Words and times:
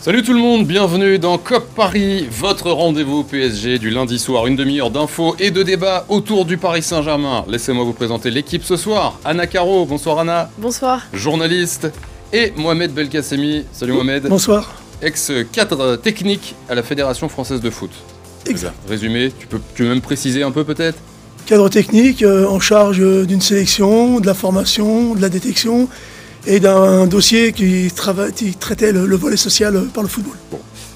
Salut 0.00 0.22
tout 0.22 0.32
le 0.32 0.38
monde, 0.38 0.64
bienvenue 0.64 1.18
dans 1.18 1.38
COP 1.38 1.74
Paris, 1.74 2.28
votre 2.30 2.70
rendez-vous 2.70 3.24
PSG 3.24 3.80
du 3.80 3.90
lundi 3.90 4.20
soir. 4.20 4.46
Une 4.46 4.54
demi-heure 4.54 4.92
d'infos 4.92 5.34
et 5.40 5.50
de 5.50 5.64
débats 5.64 6.06
autour 6.08 6.44
du 6.44 6.56
Paris 6.56 6.82
Saint-Germain. 6.82 7.44
Laissez-moi 7.48 7.82
vous 7.82 7.92
présenter 7.92 8.30
l'équipe 8.30 8.62
ce 8.62 8.76
soir. 8.76 9.18
Anna 9.24 9.48
Caro, 9.48 9.84
bonsoir 9.86 10.20
Anna. 10.20 10.50
Bonsoir. 10.56 11.02
Journaliste. 11.12 11.90
Et 12.32 12.52
Mohamed 12.56 12.92
Belkacemi. 12.92 13.64
Salut 13.72 13.92
Mohamed. 13.92 14.28
Bonsoir. 14.28 14.72
Ex-cadre 15.02 15.96
technique 15.96 16.54
à 16.68 16.76
la 16.76 16.84
Fédération 16.84 17.28
Française 17.28 17.60
de 17.60 17.70
Foot. 17.70 17.90
Exact. 18.46 18.74
Résumé, 18.88 19.32
tu 19.36 19.48
peux, 19.48 19.58
tu 19.74 19.82
peux 19.82 19.88
même 19.88 20.00
préciser 20.00 20.44
un 20.44 20.52
peu 20.52 20.62
peut-être? 20.62 20.98
Cadre 21.44 21.68
technique 21.68 22.22
euh, 22.22 22.46
en 22.46 22.60
charge 22.60 23.00
euh, 23.00 23.26
d'une 23.26 23.40
sélection, 23.40 24.20
de 24.20 24.26
la 24.26 24.34
formation, 24.34 25.16
de 25.16 25.20
la 25.20 25.28
détection 25.28 25.88
et 26.46 26.60
d'un 26.60 27.06
dossier 27.06 27.52
qui, 27.52 27.90
traitait 27.94 28.92
le, 28.92 29.06
le 29.06 29.16
volet 29.16 29.36
social 29.36 29.86
par 29.92 30.02
le 30.02 30.08
football. 30.08 30.36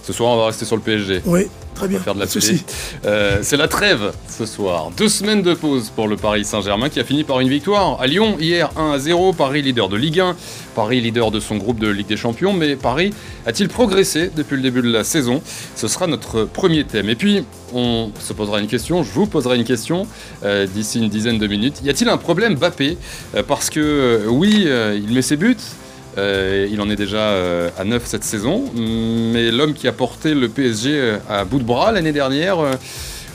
Ce 0.03 0.13
soir, 0.13 0.31
on 0.33 0.37
va 0.37 0.47
rester 0.47 0.65
sur 0.65 0.75
le 0.77 0.83
PSG. 0.83 1.23
Oui, 1.27 1.43
très 1.77 1.87
bien. 1.87 2.01
faire 2.01 2.15
de 2.15 2.19
la 2.19 2.27
Pas 2.27 2.35
de 2.35 2.41
souci. 2.41 2.65
Euh, 3.05 3.39
c'est 3.43 3.57
la 3.57 3.69
trêve 3.69 4.13
ce 4.29 4.47
soir. 4.47 4.91
Deux 4.97 5.09
semaines 5.09 5.43
de 5.43 5.55
pause 5.55 5.91
pour 5.95 6.09
le 6.09 6.17
Paris 6.17 6.45
Saint-Germain 6.45 6.89
qui 6.89 6.99
a 6.99 7.05
fini 7.05 7.23
par 7.23 7.39
une 7.39 7.49
victoire 7.49 8.01
à 8.01 8.07
Lyon 8.09 8.37
hier 8.41 8.71
1 8.77 8.91
à 8.95 8.99
0. 8.99 9.33
Paris 9.33 9.63
leader 9.63 9.89
de 9.89 9.97
Ligue 9.97 10.19
1, 10.19 10.35
Paris 10.75 11.01
leader 11.01 11.31
de 11.31 11.39
son 11.39 11.57
groupe 11.57 11.79
de 11.79 11.87
Ligue 11.89 12.09
des 12.09 12.17
Champions. 12.17 12.53
Mais 12.53 12.75
Paris 12.75 13.13
a-t-il 13.47 13.69
progressé 13.69 14.31
depuis 14.35 14.57
le 14.57 14.63
début 14.63 14.83
de 14.83 14.91
la 14.91 15.05
saison? 15.05 15.41
Ce 15.77 15.87
sera 15.87 16.09
notre 16.09 16.45
premier 16.45 16.83
thème. 16.83 17.09
Et 17.09 17.15
puis 17.15 17.45
on 17.73 18.11
se 18.19 18.33
posera 18.33 18.59
une 18.59 18.67
question, 18.67 19.05
je 19.05 19.11
vous 19.13 19.27
poserai 19.27 19.57
une 19.57 19.65
question 19.65 20.07
euh, 20.45 20.67
d'ici 20.67 20.99
une 20.99 21.09
dizaine 21.11 21.39
de 21.39 21.47
minutes. 21.47 21.81
Y 21.85 21.91
a-t-il 21.91 22.09
un 22.11 22.17
problème 22.19 22.57
Bappé 22.57 22.99
Euh, 23.37 23.43
Parce 23.47 23.71
que 23.71 24.25
oui, 24.29 24.67
il 24.97 25.15
met 25.15 25.23
ses 25.23 25.37
buts. 25.37 25.57
Euh, 26.19 26.69
il 26.71 26.81
en 26.81 26.91
est 26.91 26.97
déjà 26.97 27.19
euh, 27.19 27.71
à 27.79 27.85
9 27.85 28.03
cette 28.05 28.25
saison, 28.25 28.65
mais 28.75 29.51
l'homme 29.51 29.75
qui 29.75 29.89
a 29.89 29.93
porté 29.93 30.35
le 30.35 30.49
PSG 30.49 30.91
euh, 30.93 31.19
à 31.29 31.45
bout 31.45 31.59
de 31.59 31.65
bras 31.65 31.93
l'année 31.93 32.13
dernière 32.13 32.59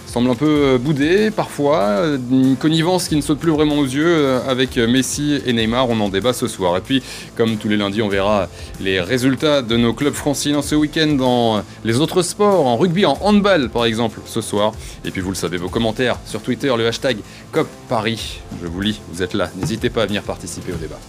semble 0.05 0.29
un 0.29 0.35
peu 0.35 0.77
boudé 0.79 1.31
parfois, 1.31 2.01
une 2.31 2.55
connivence 2.55 3.09
qui 3.09 3.17
ne 3.17 3.21
saute 3.21 3.39
plus 3.39 3.51
vraiment 3.51 3.77
aux 3.77 3.85
yeux 3.85 4.39
avec 4.47 4.77
Messi 4.77 5.39
et 5.45 5.51
Neymar, 5.51 5.89
on 5.89 5.99
en 5.99 6.07
débat 6.07 6.31
ce 6.31 6.47
soir. 6.47 6.77
Et 6.77 6.81
puis, 6.81 7.03
comme 7.35 7.57
tous 7.57 7.67
les 7.67 7.75
lundis, 7.75 8.01
on 8.01 8.07
verra 8.07 8.47
les 8.79 9.01
résultats 9.01 9.61
de 9.61 9.75
nos 9.75 9.93
clubs 9.93 10.13
franciliens 10.13 10.61
ce 10.61 10.75
week-end 10.75 11.07
dans 11.07 11.61
les 11.83 11.99
autres 11.99 12.21
sports, 12.21 12.65
en 12.65 12.77
rugby, 12.77 13.05
en 13.05 13.17
handball 13.21 13.69
par 13.69 13.83
exemple, 13.83 14.21
ce 14.25 14.39
soir. 14.39 14.71
Et 15.03 15.11
puis 15.11 15.19
vous 15.19 15.29
le 15.29 15.35
savez, 15.35 15.57
vos 15.57 15.69
commentaires 15.69 16.17
sur 16.25 16.41
Twitter, 16.41 16.73
le 16.75 16.87
hashtag 16.87 17.17
COP 17.51 17.67
Paris, 17.89 18.39
je 18.63 18.67
vous 18.67 18.81
lis, 18.81 19.01
vous 19.11 19.21
êtes 19.21 19.33
là, 19.33 19.51
n'hésitez 19.57 19.89
pas 19.89 20.03
à 20.03 20.05
venir 20.05 20.23
participer 20.23 20.71
au 20.71 20.77
débat. 20.77 20.99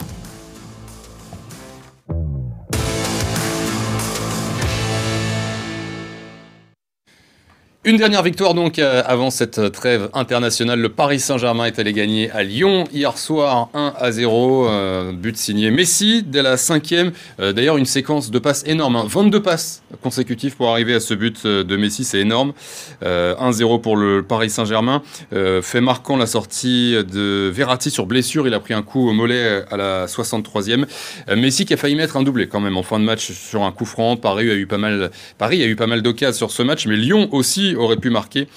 Une 7.88 7.96
dernière 7.96 8.22
victoire 8.22 8.52
donc 8.52 8.78
euh, 8.78 9.02
avant 9.06 9.30
cette 9.30 9.72
trêve 9.72 10.10
internationale. 10.12 10.78
Le 10.78 10.90
Paris 10.90 11.20
Saint-Germain 11.20 11.64
est 11.64 11.78
allé 11.78 11.94
gagner 11.94 12.30
à 12.32 12.42
Lyon 12.42 12.84
hier 12.92 13.16
soir 13.16 13.70
1 13.72 13.94
à 13.98 14.12
0. 14.12 14.68
euh, 14.68 15.12
but 15.12 15.38
signé 15.38 15.70
Messi 15.70 16.22
dès 16.22 16.42
la 16.42 16.58
cinquième. 16.58 17.12
Euh, 17.40 17.54
D'ailleurs 17.54 17.78
une 17.78 17.86
séquence 17.86 18.30
de 18.30 18.38
passes 18.38 18.62
énorme. 18.66 18.96
hein. 18.96 19.04
22 19.08 19.40
passes 19.40 19.82
consécutives 20.02 20.54
pour 20.54 20.68
arriver 20.68 20.92
à 20.94 21.00
ce 21.00 21.14
but 21.14 21.40
euh, 21.46 21.64
de 21.64 21.76
Messi, 21.78 22.04
c'est 22.04 22.18
énorme. 22.18 22.52
Euh, 23.02 23.34
1-0 23.36 23.80
pour 23.80 23.96
le 23.96 24.22
Paris 24.22 24.50
Saint-Germain. 24.50 25.00
Euh, 25.32 25.62
fait 25.62 25.80
marquant 25.80 26.18
la 26.18 26.26
sortie 26.26 26.92
de 27.10 27.48
Verratti 27.50 27.90
sur 27.90 28.04
blessure. 28.04 28.46
Il 28.46 28.52
a 28.52 28.60
pris 28.60 28.74
un 28.74 28.82
coup 28.82 29.08
au 29.08 29.14
mollet 29.14 29.64
à 29.70 29.78
la 29.78 30.06
63e. 30.08 30.84
Euh, 31.30 31.36
Messi 31.36 31.64
qui 31.64 31.72
a 31.72 31.78
failli 31.78 31.94
mettre 31.94 32.18
un 32.18 32.22
doublé 32.22 32.48
quand 32.48 32.60
même 32.60 32.76
en 32.76 32.82
fin 32.82 33.00
de 33.00 33.04
match 33.04 33.32
sur 33.32 33.62
un 33.62 33.72
coup 33.72 33.86
franc. 33.86 34.18
Paris 34.18 34.50
a 34.50 34.54
eu 34.56 34.66
pas 34.66 34.76
mal, 34.76 35.10
Paris 35.38 35.62
a 35.62 35.66
eu 35.66 35.74
pas 35.74 35.86
mal 35.86 36.02
d'occasions 36.02 36.36
sur 36.36 36.50
ce 36.50 36.62
match, 36.62 36.86
mais 36.86 36.96
Lyon 36.96 37.30
aussi 37.32 37.76
aurait 37.78 37.96
pu 37.96 38.10
marquer. 38.10 38.48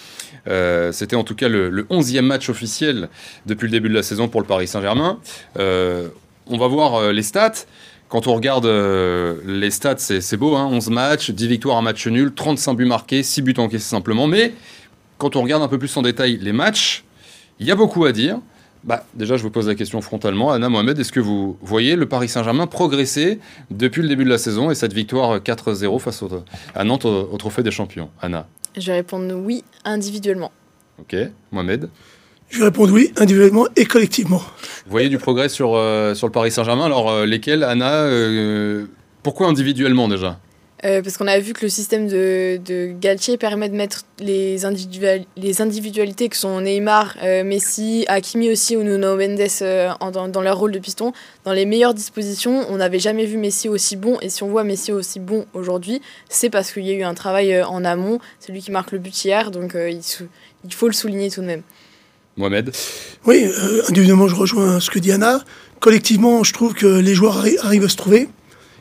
Euh, 0.47 0.91
C'était 0.91 1.15
en 1.15 1.23
tout 1.23 1.35
cas 1.35 1.47
le, 1.47 1.69
le 1.69 1.83
11e 1.83 2.21
match 2.21 2.49
officiel 2.49 3.09
depuis 3.45 3.65
le 3.65 3.71
début 3.71 3.89
de 3.89 3.93
la 3.93 4.03
saison 4.03 4.27
pour 4.27 4.41
le 4.41 4.47
Paris 4.47 4.67
Saint-Germain. 4.67 5.19
Euh, 5.57 6.07
on 6.47 6.57
va 6.57 6.67
voir 6.67 6.95
euh, 6.95 7.11
les 7.11 7.23
stats. 7.23 7.65
Quand 8.09 8.27
on 8.27 8.35
regarde 8.35 8.65
les 8.65 9.71
stats, 9.71 9.95
c'est 9.97 10.35
beau, 10.35 10.57
hein, 10.57 10.67
11 10.69 10.89
matchs, 10.89 11.31
10 11.31 11.47
victoires, 11.47 11.77
un 11.77 11.81
match 11.81 12.05
nul, 12.07 12.33
35 12.33 12.73
buts 12.73 12.85
marqués, 12.85 13.23
6 13.23 13.41
buts 13.41 13.53
encaissés 13.57 13.87
simplement. 13.87 14.27
Mais 14.27 14.51
quand 15.17 15.37
on 15.37 15.41
regarde 15.41 15.63
un 15.63 15.69
peu 15.69 15.79
plus 15.79 15.95
en 15.95 16.01
détail 16.01 16.37
les 16.41 16.51
matchs, 16.51 17.05
il 17.61 17.67
y 17.67 17.71
a 17.71 17.75
beaucoup 17.75 18.03
à 18.03 18.11
dire. 18.11 18.39
Bah, 18.83 19.05
déjà, 19.13 19.37
je 19.37 19.43
vous 19.43 19.49
pose 19.49 19.67
la 19.67 19.75
question 19.75 20.01
frontalement. 20.01 20.51
Anna 20.51 20.67
Mohamed, 20.67 20.99
est-ce 20.99 21.11
que 21.11 21.21
vous 21.21 21.57
voyez 21.61 21.95
le 21.95 22.05
Paris 22.05 22.27
Saint-Germain 22.27 22.67
progresser 22.67 23.39
depuis 23.69 24.01
le 24.01 24.09
début 24.09 24.25
de 24.25 24.29
la 24.29 24.39
saison 24.39 24.71
et 24.71 24.75
cette 24.75 24.93
victoire 24.93 25.37
4-0 25.37 25.99
face 25.99 26.23
à 26.75 26.83
Nantes 26.83 27.05
au 27.05 27.37
Trophée 27.37 27.63
des 27.63 27.71
Champions? 27.71 28.09
Anna 28.21 28.47
Je 28.77 28.87
vais 28.87 28.97
répondre 28.97 29.33
oui 29.35 29.63
individuellement. 29.83 30.51
Ok. 30.99 31.15
Mohamed 31.51 31.89
Je 32.49 32.59
vais 32.59 32.65
répondre 32.65 32.93
oui, 32.93 33.11
individuellement 33.17 33.67
et 33.75 33.85
collectivement. 33.85 34.41
Vous 34.85 34.91
voyez 34.91 35.09
du 35.09 35.17
progrès 35.17 35.49
sur, 35.49 35.75
euh, 35.75 36.13
sur 36.13 36.27
le 36.27 36.31
Paris 36.31 36.51
Saint-Germain 36.51 36.85
Alors, 36.85 37.09
euh, 37.09 37.25
lesquels, 37.25 37.63
Anna 37.63 38.03
euh, 38.03 38.85
Pourquoi 39.23 39.47
individuellement 39.47 40.07
déjà? 40.07 40.39
Euh, 40.83 41.03
parce 41.03 41.15
qu'on 41.17 41.27
a 41.27 41.37
vu 41.37 41.53
que 41.53 41.61
le 41.61 41.69
système 41.69 42.07
de, 42.07 42.59
de 42.65 42.91
Galtier 42.99 43.37
permet 43.37 43.69
de 43.69 43.75
mettre 43.75 44.01
les, 44.19 44.65
individual- 44.65 45.25
les 45.37 45.61
individualités 45.61 46.27
que 46.27 46.35
sont 46.35 46.59
Neymar, 46.59 47.17
euh, 47.21 47.43
Messi, 47.43 48.03
Hakimi 48.07 48.49
aussi 48.51 48.75
ou 48.75 48.81
Nuno 48.81 49.15
Mendes 49.15 49.39
euh, 49.61 49.91
en- 49.99 50.09
dans, 50.09 50.27
dans 50.27 50.41
leur 50.41 50.57
rôle 50.57 50.71
de 50.71 50.79
piston 50.79 51.13
dans 51.45 51.53
les 51.53 51.67
meilleures 51.67 51.93
dispositions. 51.93 52.65
On 52.69 52.77
n'avait 52.77 52.97
jamais 52.97 53.25
vu 53.27 53.37
Messi 53.37 53.69
aussi 53.69 53.95
bon 53.95 54.17
et 54.21 54.29
si 54.29 54.41
on 54.41 54.47
voit 54.49 54.63
Messi 54.63 54.91
aussi 54.91 55.19
bon 55.19 55.45
aujourd'hui, 55.53 56.01
c'est 56.29 56.49
parce 56.49 56.71
qu'il 56.71 56.83
y 56.85 56.89
a 56.89 56.93
eu 56.95 57.03
un 57.03 57.13
travail 57.13 57.53
euh, 57.53 57.65
en 57.67 57.85
amont. 57.85 58.19
C'est 58.39 58.51
lui 58.51 58.61
qui 58.61 58.71
marque 58.71 58.91
le 58.91 58.97
but 58.97 59.23
hier, 59.23 59.51
donc 59.51 59.75
euh, 59.75 59.87
il, 59.87 60.01
sou- 60.01 60.27
il 60.65 60.73
faut 60.73 60.87
le 60.87 60.93
souligner 60.93 61.29
tout 61.29 61.41
de 61.41 61.45
même. 61.45 61.61
Mohamed 62.37 62.71
Oui, 63.25 63.43
euh, 63.45 63.83
individuellement, 63.87 64.27
je 64.27 64.35
rejoins 64.35 64.79
ce 64.79 64.89
que 64.89 64.97
dit 64.97 65.11
Anna. 65.11 65.43
Collectivement, 65.79 66.43
je 66.43 66.53
trouve 66.53 66.73
que 66.73 66.87
les 66.87 67.13
joueurs 67.13 67.45
arri- 67.45 67.59
arrivent 67.61 67.83
à 67.85 67.89
se 67.89 67.97
trouver. 67.97 68.29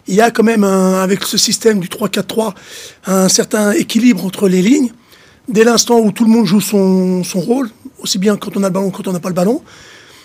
Il 0.09 0.15
y 0.15 0.21
a 0.21 0.31
quand 0.31 0.43
même, 0.43 0.65
un- 0.65 1.03
avec 1.03 1.25
ce 1.25 1.37
système 1.39 1.79
du 1.81 1.89
3-4-3, 1.89 2.55
un 3.07 3.29
certain 3.29 3.73
équilibre 3.73 4.25
entre 4.25 4.49
les 4.49 4.63
lignes. 4.63 4.91
Dès 5.49 5.65
l'instant 5.65 5.99
où 6.01 6.13
tout 6.13 6.25
le 6.25 6.31
monde 6.31 6.47
joue 6.47 6.61
son, 6.61 7.25
son 7.25 7.41
rôle, 7.41 7.71
aussi 8.03 8.19
bien 8.19 8.37
quand 8.37 8.57
on 8.57 8.63
a 8.63 8.69
le 8.69 8.73
ballon 8.73 8.91
que 8.91 8.97
quand 8.99 9.09
on 9.09 9.13
n'a 9.13 9.21
pas 9.21 9.29
le 9.29 9.35
ballon. 9.35 9.63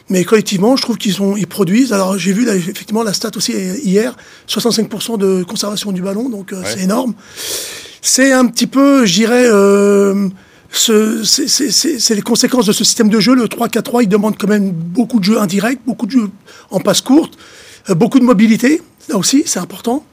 Mais 0.10 0.24
collectivement, 0.24 0.76
je 0.76 0.84
trouve 0.84 0.98
qu'ils 0.98 1.16
ils 1.38 1.48
produisent. 1.48 1.92
Alors 1.92 2.18
j'ai 2.18 2.32
vu 2.32 2.46
là, 2.46 2.56
effectivement 2.56 3.02
la 3.02 3.12
stat 3.14 3.32
aussi 3.36 3.54
hier, 3.84 4.16
65% 4.48 5.18
de 5.18 5.44
conservation 5.44 5.92
du 5.92 6.02
ballon, 6.04 6.30
donc 6.30 6.54
euh, 6.54 6.58
Ouais. 6.62 6.66
c'est 6.76 6.82
énorme. 6.84 7.16
C'est 8.02 8.32
un 8.32 8.46
petit 8.46 8.68
peu, 8.68 9.06
je 9.08 9.14
dirais, 9.14 9.46
euh, 9.48 10.30
ce- 10.72 11.24
c'est- 11.24 12.14
les 12.14 12.22
conséquences 12.22 12.68
de 12.68 12.72
ce 12.72 12.84
système 12.84 13.10
de 13.10 13.20
jeu. 13.20 13.34
Le 13.34 13.48
3-4-3, 13.48 14.04
il 14.04 14.08
demande 14.10 14.38
quand 14.38 14.48
même 14.48 14.70
beaucoup 14.72 15.20
de 15.20 15.24
jeux 15.24 15.40
indirects, 15.40 15.80
beaucoup 15.88 16.06
de 16.06 16.12
jeux 16.12 16.30
en 16.70 16.80
passe 16.80 17.02
courte, 17.02 17.34
beaucoup 17.90 18.20
de 18.20 18.26
mobilité, 18.26 18.82
là 19.10 19.18
aussi, 19.18 19.44
c'est 19.46 19.60
important. 19.60 20.06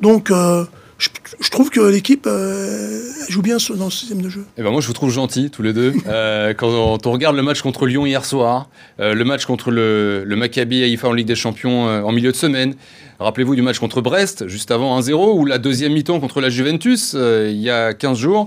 Donc, 0.00 0.30
euh, 0.30 0.64
je, 0.98 1.08
je 1.40 1.50
trouve 1.50 1.68
que 1.70 1.80
l'équipe 1.80 2.26
euh, 2.26 3.02
joue 3.28 3.42
bien 3.42 3.56
dans 3.76 3.90
ce 3.90 3.98
système 3.98 4.22
de 4.22 4.30
jeu. 4.30 4.44
Eh 4.56 4.62
ben 4.62 4.70
moi, 4.70 4.80
je 4.80 4.86
vous 4.86 4.94
trouve 4.94 5.10
gentils 5.10 5.50
tous 5.50 5.62
les 5.62 5.72
deux. 5.72 5.92
Euh, 6.06 6.54
quand 6.54 6.68
on, 6.68 6.98
on 7.04 7.12
regarde 7.12 7.34
le 7.34 7.42
match 7.42 7.62
contre 7.62 7.84
Lyon 7.84 8.06
hier 8.06 8.24
soir, 8.24 8.68
euh, 9.00 9.12
le 9.12 9.24
match 9.24 9.44
contre 9.44 9.70
le, 9.70 10.22
le 10.24 10.36
Maccabi 10.36 10.84
Haïfa 10.84 11.08
en 11.08 11.12
Ligue 11.12 11.26
des 11.26 11.34
Champions 11.34 11.88
euh, 11.88 12.02
en 12.02 12.12
milieu 12.12 12.30
de 12.30 12.36
semaine, 12.36 12.74
rappelez-vous 13.18 13.56
du 13.56 13.62
match 13.62 13.78
contre 13.80 14.00
Brest, 14.00 14.46
juste 14.46 14.70
avant 14.70 14.98
1-0, 15.00 15.38
ou 15.38 15.44
la 15.44 15.58
deuxième 15.58 15.92
mi-temps 15.92 16.20
contre 16.20 16.40
la 16.40 16.48
Juventus, 16.48 17.14
euh, 17.16 17.50
il 17.50 17.60
y 17.60 17.70
a 17.70 17.92
15 17.92 18.16
jours. 18.16 18.46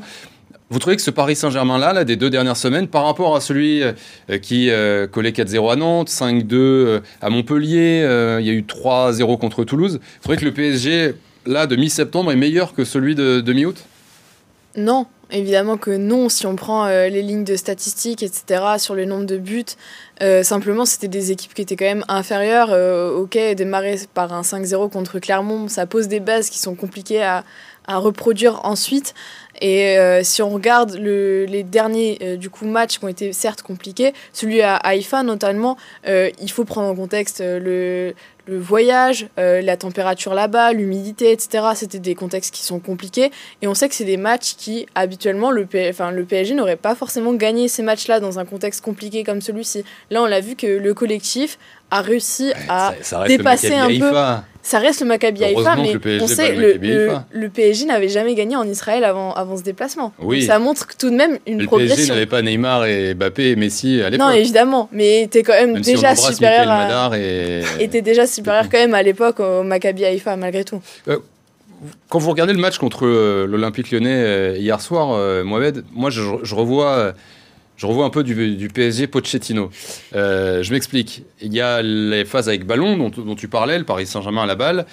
Vous 0.72 0.78
trouvez 0.78 0.96
que 0.96 1.02
ce 1.02 1.10
Paris 1.10 1.36
Saint-Germain-là, 1.36 1.94
là, 1.94 2.04
des 2.04 2.16
deux 2.16 2.30
dernières 2.30 2.58
semaines, 2.58 2.88
par 2.88 3.04
rapport 3.04 3.36
à 3.36 3.42
celui 3.42 3.82
euh, 3.82 3.94
qui 4.40 4.70
euh, 4.70 5.08
collait 5.08 5.32
4-0 5.32 5.72
à 5.72 5.76
Nantes, 5.76 6.10
5-2 6.10 6.54
euh, 6.54 7.00
à 7.22 7.32
Montpellier, 7.32 8.04
euh, 8.04 8.38
il 8.40 8.46
y 8.46 8.52
a 8.52 8.54
eu 8.54 8.62
3-0 8.62 9.40
contre 9.40 9.64
Toulouse, 9.64 9.94
vous 9.94 10.22
trouvez 10.22 10.38
que 10.38 10.46
le 10.46 10.54
PSG, 10.54 11.16
là, 11.48 11.66
de 11.66 11.76
mi-septembre, 11.76 12.32
est 12.32 12.36
meilleur 12.36 12.76
que 12.76 12.84
celui 12.84 13.16
de, 13.16 13.52
mi-août 13.52 13.78
Non, 14.76 15.08
évidemment 15.32 15.78
que 15.78 15.90
non, 15.90 16.30
si 16.30 16.46
on 16.46 16.56
prend 16.56 16.86
euh, 16.86 17.08
les 17.08 17.24
lignes 17.24 17.46
de 17.46 17.56
statistiques, 17.56 18.22
etc., 18.22 18.62
sur 18.78 18.94
le 18.94 19.06
nombre 19.06 19.26
de 19.26 19.38
buts, 19.38 19.66
euh, 20.22 20.44
simplement 20.44 20.86
c'était 20.86 21.08
des 21.08 21.32
équipes 21.32 21.56
qui 21.56 21.64
étaient 21.64 21.78
quand 21.78 21.86
même 21.86 22.06
inférieures. 22.10 22.70
Euh, 22.70 23.12
ok, 23.12 23.40
démarrer 23.56 24.00
par 24.14 24.34
un 24.34 24.42
5-0 24.42 24.92
contre 24.92 25.18
Clermont, 25.18 25.68
ça 25.68 25.88
pose 25.88 26.08
des 26.08 26.20
bases 26.20 26.52
qui 26.52 26.60
sont 26.60 26.76
compliquées 26.76 27.24
à 27.24 27.44
reproduire 27.88 28.64
ensuite. 28.66 29.16
Et 29.62 29.98
euh, 29.98 30.22
si 30.24 30.42
on 30.42 30.50
regarde 30.50 30.96
le- 30.96 31.46
les 31.46 31.64
derniers 31.64 32.18
euh, 32.22 32.36
du 32.38 32.50
coup, 32.50 32.66
matchs 32.66 33.00
qui 33.00 33.06
ont 33.06 33.10
été 33.10 33.34
certes 33.34 33.62
compliqués, 33.62 34.14
celui 34.34 34.62
à 34.62 34.76
Haïfa 34.76 35.24
notamment, 35.24 35.78
euh, 36.08 36.30
il 36.42 36.50
faut 36.52 36.66
prendre 36.66 36.88
en 36.88 36.96
contexte 36.96 37.42
le, 37.42 38.14
le 38.48 38.58
voyage, 38.58 39.28
la 39.38 39.78
température 39.78 40.34
là-bas, 40.34 40.74
l'humidité, 40.74 41.32
etc. 41.32 41.64
C'était 41.76 42.00
des 42.00 42.16
contextes 42.16 42.54
qui 42.54 42.64
sont 42.64 42.80
compliqués. 42.80 43.32
Et 43.62 43.68
on 43.68 43.74
sait 43.76 43.88
que 43.90 43.96
c'est 43.96 44.06
des 44.06 44.18
matchs 44.18 44.56
qui, 44.58 44.88
habituellement, 44.96 45.52
le, 45.52 45.66
P- 45.66 45.88
enfin, 45.90 46.12
le 46.12 46.24
PSG 46.26 46.56
n'aurait 46.56 46.76
pas 46.76 46.96
forcément 46.96 47.34
gagné 47.34 47.68
ces 47.68 47.84
matchs-là 47.84 48.20
dans 48.20 48.40
un 48.40 48.46
contexte 48.46 48.84
compliqué 48.84 49.24
comme 49.24 49.42
celui-ci. 49.42 49.84
Là, 50.10 50.24
on 50.24 50.26
l'a 50.26 50.40
vu 50.40 50.56
que 50.56 50.66
le 50.68 50.94
collectif 50.94 51.60
a 51.92 52.02
réussi 52.02 52.52
à 52.70 52.94
ça, 52.98 53.04
ça 53.04 53.20
dépasser 53.38 53.68
un 53.80 53.88
peu-. 54.00 54.12
Ça 54.62 54.80
reste 54.80 55.02
le 55.02 55.08
Maccabi 55.08 55.44
Haïfa, 55.44 55.76
mais 55.78 55.94
le 55.94 56.00
PSG 56.00 56.24
on 56.24 56.28
sait 56.28 56.56
le 56.56 56.74
le, 56.74 56.78
le, 56.78 57.10
le 57.32 57.50
PSG 57.50 57.86
n'avait 57.86 58.10
jamais 58.10 58.36
gagné 58.36 58.56
en 58.56 58.68
Israël 58.68 59.04
avant, 59.04 59.34
avant 59.34 59.58
ce 59.58 59.64
déplacement. 59.64 60.14
Oui. 60.20 60.44
Ça 60.44 60.60
montre 60.60 60.86
que 60.88 60.96
tout 60.98 61.10
de 61.10 61.16
même 61.16 61.40
une 61.48 61.60
Le 61.60 61.66
PSG 61.66 61.68
progression. 61.68 62.14
n'avait 62.14 62.26
pas 62.26 62.42
Neymar 62.42 62.86
et 62.86 63.14
Mbappé 63.14 63.52
et 63.52 63.56
Messi 63.56 64.02
à 64.02 64.10
l'époque. 64.10 64.28
Non, 64.28 64.34
évidemment, 64.34 64.90
mais 64.92 65.28
t'es 65.32 65.44
quand 65.44 65.54
même, 65.54 65.74
Même 65.74 65.84
si 65.84 65.92
déjà 65.94 66.12
embrasse 66.12 66.34
supérieur 66.34 66.70
à, 66.70 67.18
et... 67.18 67.64
était 67.80 68.02
déjà 68.02 68.28
supérieur 68.28 68.66
quand 68.70 68.78
même 68.80 68.94
à 68.94 69.02
l'époque 69.04 69.40
au 69.40 69.64
Maccabi 69.64 70.06
Haïfa 70.06 70.36
malgré 70.36 70.64
tout. 70.64 70.82
Quand 72.10 72.20
vous 72.20 72.30
regardez 72.30 72.52
le 72.54 72.60
match 72.60 72.78
contre 72.78 73.06
euh, 73.06 73.48
l'Olympique 73.48 73.92
lyonnais 73.92 74.10
euh, 74.12 74.58
hier 74.58 74.82
soir, 74.82 75.12
euh, 75.14 75.46
Mohamed, 75.46 75.86
moi 75.94 76.10
je, 76.10 76.22
je 76.44 76.54
revois, 76.56 76.92
euh, 76.92 77.12
je 77.80 77.86
revois 77.88 78.04
un 78.06 78.10
peu 78.10 78.24
du, 78.24 78.56
du 78.58 78.68
PSG 78.68 79.08
Pochettino. 79.08 79.70
Euh, 80.14 80.62
je 80.64 80.72
m'explique. 80.74 81.24
Il 81.42 81.54
y 81.54 81.62
a 81.62 81.82
les 81.82 82.26
phases 82.26 82.50
avec 82.50 82.66
ballon 82.66 82.98
dont, 82.98 83.10
dont 83.10 83.36
tu 83.36 83.48
parlais, 83.48 83.78
le 83.80 83.86
Paris 83.86 84.06
Saint-Germain 84.06 84.44
à 84.44 84.46
la 84.46 84.56
balle. 84.56 84.86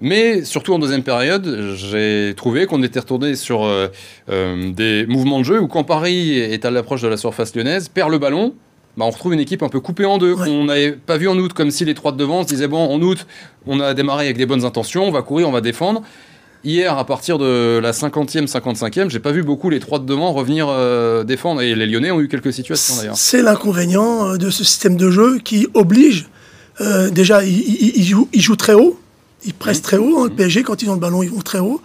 Mais 0.00 0.44
surtout 0.44 0.74
en 0.74 0.78
deuxième 0.78 1.02
période, 1.02 1.72
j'ai 1.74 2.34
trouvé 2.36 2.66
qu'on 2.66 2.82
était 2.82 3.00
retourné 3.00 3.34
sur 3.34 3.64
euh, 3.64 3.88
euh, 4.30 4.70
des 4.72 5.06
mouvements 5.06 5.38
de 5.40 5.44
jeu 5.44 5.58
où 5.60 5.66
quand 5.68 5.82
Paris 5.84 6.38
est 6.38 6.64
à 6.64 6.70
l'approche 6.70 7.02
de 7.02 7.08
la 7.08 7.16
surface 7.16 7.56
lyonnaise, 7.56 7.88
perd 7.88 8.10
le 8.10 8.18
ballon, 8.18 8.54
bah, 8.96 9.06
on 9.06 9.10
retrouve 9.10 9.32
une 9.34 9.40
équipe 9.40 9.62
un 9.62 9.68
peu 9.68 9.80
coupée 9.80 10.04
en 10.04 10.18
deux, 10.18 10.34
Ouais. 10.34 10.44
qu'on 10.46 10.64
n'avait 10.66 10.92
pas 10.92 11.16
vu 11.16 11.28
en 11.28 11.36
août, 11.38 11.52
comme 11.52 11.70
si 11.72 11.84
les 11.84 11.94
trois 11.94 12.12
de 12.12 12.16
devant 12.18 12.42
se 12.42 12.48
disaient 12.48 12.68
bon, 12.68 12.78
en 12.94 13.00
août, 13.00 13.26
on 13.66 13.80
a 13.80 13.94
démarré 13.94 14.26
avec 14.26 14.36
des 14.36 14.46
bonnes 14.46 14.64
intentions, 14.64 15.04
on 15.04 15.10
va 15.10 15.22
courir, 15.22 15.48
on 15.48 15.52
va 15.52 15.60
défendre. 15.62 16.02
Hier, 16.64 16.98
à 16.98 17.04
partir 17.06 17.38
de 17.38 17.78
la 17.80 17.92
50e, 17.92 18.46
55e, 18.50 19.08
j'ai 19.10 19.20
pas 19.20 19.30
vu 19.30 19.42
beaucoup 19.42 19.70
les 19.70 19.78
trois 19.80 19.98
de 20.00 20.04
devant 20.04 20.32
revenir 20.32 20.66
euh, 20.68 21.22
défendre. 21.24 21.62
Et 21.62 21.74
les 21.74 21.86
Lyonnais 21.86 22.10
ont 22.10 22.20
eu 22.20 22.28
quelques 22.28 22.52
situations 22.52 22.96
d'ailleurs. 22.96 23.16
C'est 23.16 23.42
l'inconvénient 23.42 24.30
euh, 24.30 24.36
de 24.36 24.50
ce 24.50 24.64
système 24.64 24.96
de 24.96 25.10
jeu 25.10 25.38
qui 25.38 25.68
oblige, 25.74 26.26
euh, 26.80 27.10
déjà, 27.10 27.44
ils, 27.44 27.58
ils- 27.58 27.92
ils 27.98 28.04
jouent, 28.04 28.28
ils 28.32 28.40
jouent 28.40 28.56
très 28.56 28.74
haut, 28.74 28.98
ils 29.44 29.54
pressent 29.54 29.82
très 29.82 29.98
haut, 29.98 30.18
hein, 30.18 30.24
le 30.24 30.30
PSG, 30.34 30.64
quand 30.64 30.82
ils 30.82 30.90
ont 30.90 30.94
le 30.94 31.00
ballon, 31.00 31.22
ils 31.22 31.30
vont 31.30 31.40
très 31.42 31.60
haut. 31.60 31.80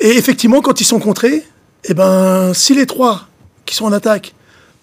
Et 0.00 0.10
effectivement, 0.16 0.62
quand 0.62 0.80
ils 0.80 0.84
sont 0.86 0.98
contrés, 0.98 1.44
eh 1.84 1.92
ben, 1.94 2.52
si 2.54 2.74
les 2.74 2.86
trois 2.86 3.28
qui 3.66 3.74
sont 3.76 3.84
en 3.84 3.92
attaque 3.92 4.34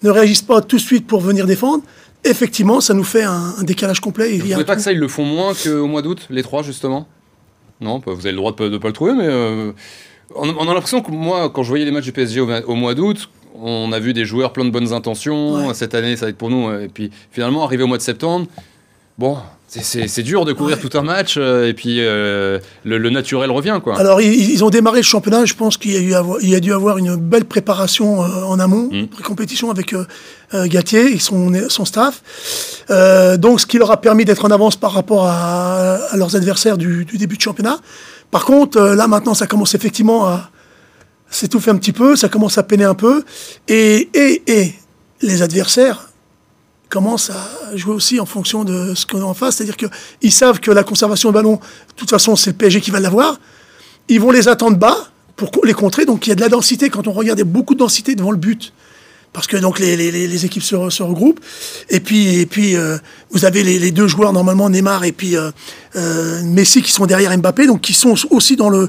ne 0.04 0.10
réagissent 0.10 0.42
pas 0.42 0.60
tout 0.60 0.76
de 0.76 0.80
suite 0.80 1.08
pour 1.08 1.20
venir 1.20 1.44
défendre, 1.46 1.82
effectivement, 2.24 2.80
ça 2.80 2.94
nous 2.94 3.02
fait 3.04 3.24
un, 3.24 3.54
un 3.58 3.62
décalage 3.64 3.98
complet. 4.00 4.30
Il 4.36 4.42
Vous 4.42 4.48
trouvez 4.50 4.62
un 4.62 4.64
pas 4.64 4.76
que 4.76 4.82
ça, 4.82 4.92
ils 4.92 4.98
le 4.98 5.08
font 5.08 5.24
moins 5.24 5.54
qu'au 5.54 5.86
mois 5.88 6.02
d'août, 6.02 6.26
les 6.30 6.42
trois 6.44 6.62
justement? 6.62 7.08
Non, 7.80 8.00
pas- 8.00 8.12
vous 8.12 8.20
avez 8.26 8.32
le 8.32 8.36
droit 8.38 8.52
de 8.54 8.68
ne 8.68 8.78
pas 8.78 8.88
le 8.88 8.92
trouver, 8.94 9.12
mais 9.14 9.26
euh, 9.26 9.72
on, 10.34 10.48
on 10.48 10.62
a 10.68 10.74
l'impression 10.74 11.00
que 11.00 11.10
moi, 11.10 11.48
quand 11.50 11.62
je 11.62 11.68
voyais 11.68 11.84
les 11.84 11.90
matchs 11.90 12.04
du 12.04 12.12
PSG 12.12 12.40
au, 12.40 12.48
au 12.66 12.74
mois 12.74 12.94
d'août, 12.94 13.28
on 13.60 13.90
a 13.92 13.98
vu 13.98 14.12
des 14.12 14.24
joueurs 14.24 14.52
plein 14.52 14.64
de 14.64 14.70
bonnes 14.70 14.92
intentions. 14.92 15.66
Ouais. 15.68 15.74
Cette 15.74 15.94
année, 15.94 16.16
ça 16.16 16.26
va 16.26 16.30
être 16.30 16.38
pour 16.38 16.50
nous. 16.50 16.70
Et 16.80 16.88
puis 16.88 17.10
finalement, 17.30 17.64
arrivé 17.64 17.82
au 17.82 17.86
mois 17.86 17.96
de 17.98 18.02
septembre, 18.02 18.46
bon, 19.16 19.36
c'est- 19.68 20.22
dur 20.22 20.44
de 20.44 20.52
courir 20.52 20.76
Ouais. 20.76 20.82
tout 20.88 20.96
un 20.98 21.02
match. 21.02 21.34
euh, 21.36 21.68
Et 21.68 21.74
puis 21.74 21.96
euh, 22.00 22.58
le, 22.84 22.98
le 22.98 23.10
naturel 23.10 23.50
revient, 23.50 23.78
quoi. 23.84 23.98
Alors, 23.98 24.20
ils, 24.20 24.50
ils 24.50 24.64
ont 24.64 24.70
démarré 24.70 24.98
le 24.98 25.02
championnat. 25.04 25.44
Je 25.44 25.54
pense 25.54 25.76
qu'il 25.76 26.08
y 26.08 26.14
a, 26.14 26.22
y 26.40 26.60
dû 26.60 26.72
avoir 26.72 26.98
une 26.98 27.16
belle 27.16 27.44
préparation 27.44 28.22
euh, 28.24 28.42
en 28.44 28.58
amont, 28.58 28.88
Mm. 28.90 29.06
pré-compétition 29.08 29.70
avec 29.70 29.94
Galtier 30.52 31.12
et 31.12 31.18
son, 31.18 31.52
son 31.68 31.84
staff. 31.84 32.22
Donc, 33.38 33.60
ce 33.60 33.66
qui 33.66 33.78
leur 33.78 33.90
a 33.90 34.00
permis 34.00 34.24
d'être 34.24 34.44
en 34.44 34.50
avance 34.50 34.76
par 34.76 34.92
rapport 34.92 35.26
à, 35.26 35.96
à 36.10 36.16
leurs 36.16 36.34
adversaires 36.36 36.78
du, 36.78 37.04
du 37.04 37.18
début 37.18 37.36
de 37.36 37.42
championnat. 37.42 37.78
Par 38.30 38.44
contre, 38.44 38.80
là, 38.80 39.06
maintenant, 39.06 39.34
ça 39.34 39.46
commence 39.46 39.74
effectivement 39.74 40.26
à 40.26 40.50
s'étouffer 41.30 41.70
un 41.70 41.76
petit 41.76 41.92
peu, 41.92 42.16
ça 42.16 42.28
commence 42.30 42.56
à 42.56 42.62
peiner 42.62 42.84
un 42.84 42.94
peu. 42.94 43.22
Et, 43.68 44.08
et, 44.14 44.42
et 44.46 44.72
les 45.20 45.42
adversaires 45.42 46.07
commencent 46.88 47.30
à 47.30 47.76
jouer 47.76 47.94
aussi 47.94 48.20
en 48.20 48.26
fonction 48.26 48.64
de 48.64 48.94
ce 48.94 49.06
qu'on 49.06 49.20
a 49.20 49.24
en 49.24 49.34
face. 49.34 49.56
C'est-à-dire 49.56 49.76
qu'ils 49.76 50.32
savent 50.32 50.60
que 50.60 50.70
la 50.70 50.84
conservation 50.84 51.30
de 51.30 51.34
ballon, 51.34 51.54
de 51.56 51.94
toute 51.96 52.10
façon, 52.10 52.36
c'est 52.36 52.50
le 52.50 52.56
PSG 52.56 52.80
qui 52.80 52.90
va 52.90 53.00
l'avoir. 53.00 53.38
Ils 54.08 54.20
vont 54.20 54.30
les 54.30 54.48
attendre 54.48 54.76
bas 54.76 55.08
pour 55.36 55.50
les 55.64 55.74
contrer. 55.74 56.06
Donc 56.06 56.26
il 56.26 56.30
y 56.30 56.32
a 56.32 56.36
de 56.36 56.40
la 56.40 56.48
densité. 56.48 56.90
Quand 56.90 57.06
on 57.06 57.12
regarde, 57.12 57.40
beaucoup 57.42 57.74
de 57.74 57.80
densité 57.80 58.14
devant 58.14 58.30
le 58.30 58.36
but. 58.36 58.72
Parce 59.34 59.46
que 59.46 59.58
les, 59.58 60.44
équipes 60.46 60.62
se, 60.62 60.74
re- 60.74 60.90
se 60.90 61.02
regroupent. 61.02 61.40
Et 61.90 62.00
puis, 62.00 62.40
et 62.40 62.46
puis 62.46 62.74
euh, 62.74 62.96
vous 63.30 63.44
avez 63.44 63.62
les, 63.62 63.90
deux 63.90 64.08
joueurs, 64.08 64.32
normalement 64.32 64.70
Neymar 64.70 65.04
et 65.04 65.14
euh, 65.34 65.50
euh, 65.96 66.42
Messi, 66.44 66.80
qui 66.80 66.90
sont 66.90 67.04
derrière 67.04 67.36
Mbappé, 67.36 67.66
donc 67.66 67.82
qui 67.82 67.92
sont 67.92 68.14
aussi 68.30 68.56
dans 68.56 68.70
le 68.70 68.88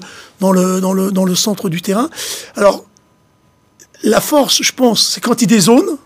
centre 1.35 1.67
du 1.67 1.81
terrain. 1.81 2.09
Alors, 2.55 2.85
la 4.03 4.21
force, 4.21 4.63
je 4.63 4.71
pense, 4.71 5.09
c'est 5.09 5.21
quand 5.21 5.41
ils 5.41 5.47
dézonent. 5.47 5.97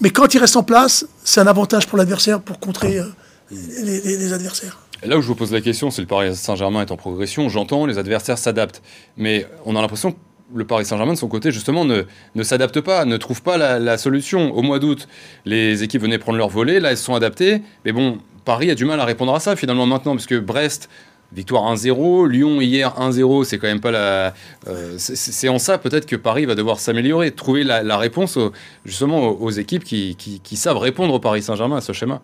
Mais 0.00 0.10
quand 0.10 0.32
ils 0.34 0.38
restent 0.38 0.56
en 0.56 0.62
place, 0.62 1.06
c'est 1.24 1.40
un 1.40 1.46
avantage 1.46 1.86
pour 1.86 1.98
l'adversaire 1.98 2.40
pour 2.40 2.58
contrer 2.58 2.98
euh, 2.98 3.04
les, 3.50 4.32
adversaires. 4.32 4.78
Là 5.02 5.18
où 5.18 5.22
je 5.22 5.26
vous 5.26 5.34
pose 5.34 5.52
la 5.52 5.60
question, 5.60 5.90
c'est 5.90 6.02
le 6.02 6.08
Paris 6.08 6.34
Saint-Germain 6.34 6.82
est 6.82 6.90
en 6.90 6.96
progression. 6.96 7.48
J'entends, 7.48 7.86
les 7.86 7.98
adversaires 7.98 8.38
s'adaptent. 8.38 8.82
Mais 9.16 9.46
on 9.66 9.76
a 9.76 9.80
l'impression 9.80 10.12
que 10.12 10.18
le 10.54 10.66
Paris 10.66 10.86
Saint-Germain, 10.86 11.12
de 11.12 11.18
son 11.18 11.28
côté, 11.28 11.52
justement, 11.52 11.84
ne, 11.84 12.02
ne 12.34 12.42
s'adapte 12.42 12.80
pas, 12.80 13.04
ne 13.04 13.16
trouve 13.16 13.42
pas 13.42 13.56
la, 13.56 13.78
la 13.78 13.98
solution. 13.98 14.54
Au 14.54 14.62
mois 14.62 14.78
d'août, 14.78 15.06
les 15.44 15.82
équipes 15.82 16.02
venaient 16.02 16.18
prendre 16.18 16.38
leur 16.38 16.48
volet. 16.48 16.80
Là, 16.80 16.90
elles 16.90 16.98
se 16.98 17.04
sont 17.04 17.14
adaptées. 17.14 17.60
Mais 17.84 17.92
bon, 17.92 18.18
Paris 18.44 18.70
a 18.70 18.74
du 18.74 18.84
mal 18.84 19.00
à 19.00 19.04
répondre 19.04 19.34
à 19.34 19.40
ça, 19.40 19.54
finalement, 19.54 19.86
maintenant, 19.86 20.12
parce 20.12 20.26
que 20.26 20.38
Brest. 20.38 20.88
Victoire 21.32 21.72
1-0, 21.72 22.28
Lyon 22.28 22.60
hier 22.60 22.92
1-0, 22.98 23.44
c'est 23.44 23.58
quand 23.58 23.68
même 23.68 23.80
pas 23.80 23.92
la. 23.92 24.34
euh, 24.66 24.94
c'est- 24.98 25.48
en 25.48 25.58
ça 25.58 25.78
peut-être 25.78 26.06
que 26.06 26.16
Paris 26.16 26.44
va 26.44 26.54
devoir 26.56 26.80
s'améliorer, 26.80 27.30
trouver 27.30 27.62
la, 27.62 27.96
réponse 27.98 28.38
justement 28.84 29.28
aux, 29.28 29.50
équipes 29.50 29.84
qui, 29.84 30.16
qui- 30.16 30.56
savent 30.56 30.78
répondre 30.78 31.14
au 31.14 31.20
Paris 31.20 31.42
Saint-Germain 31.42 31.76
à 31.76 31.80
ce 31.80 31.92
schéma. 31.92 32.20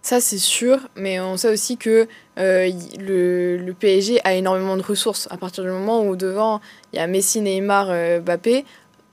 Ça, 0.00 0.20
c'est 0.20 0.38
sûr, 0.38 0.78
mais 0.96 1.20
on 1.20 1.36
sait 1.36 1.52
aussi 1.52 1.76
que 1.76 2.08
euh, 2.38 2.70
le, 2.98 3.72
PSG 3.72 4.20
a 4.24 4.34
énormément 4.34 4.76
de 4.76 4.82
ressources. 4.82 5.28
À 5.30 5.36
partir 5.36 5.64
du 5.64 5.70
moment 5.70 6.02
où 6.02 6.16
devant, 6.16 6.60
il 6.92 6.96
y 6.96 6.98
a 7.00 7.06
Messi, 7.06 7.40
Neymar, 7.40 7.88
euh, 7.90 8.20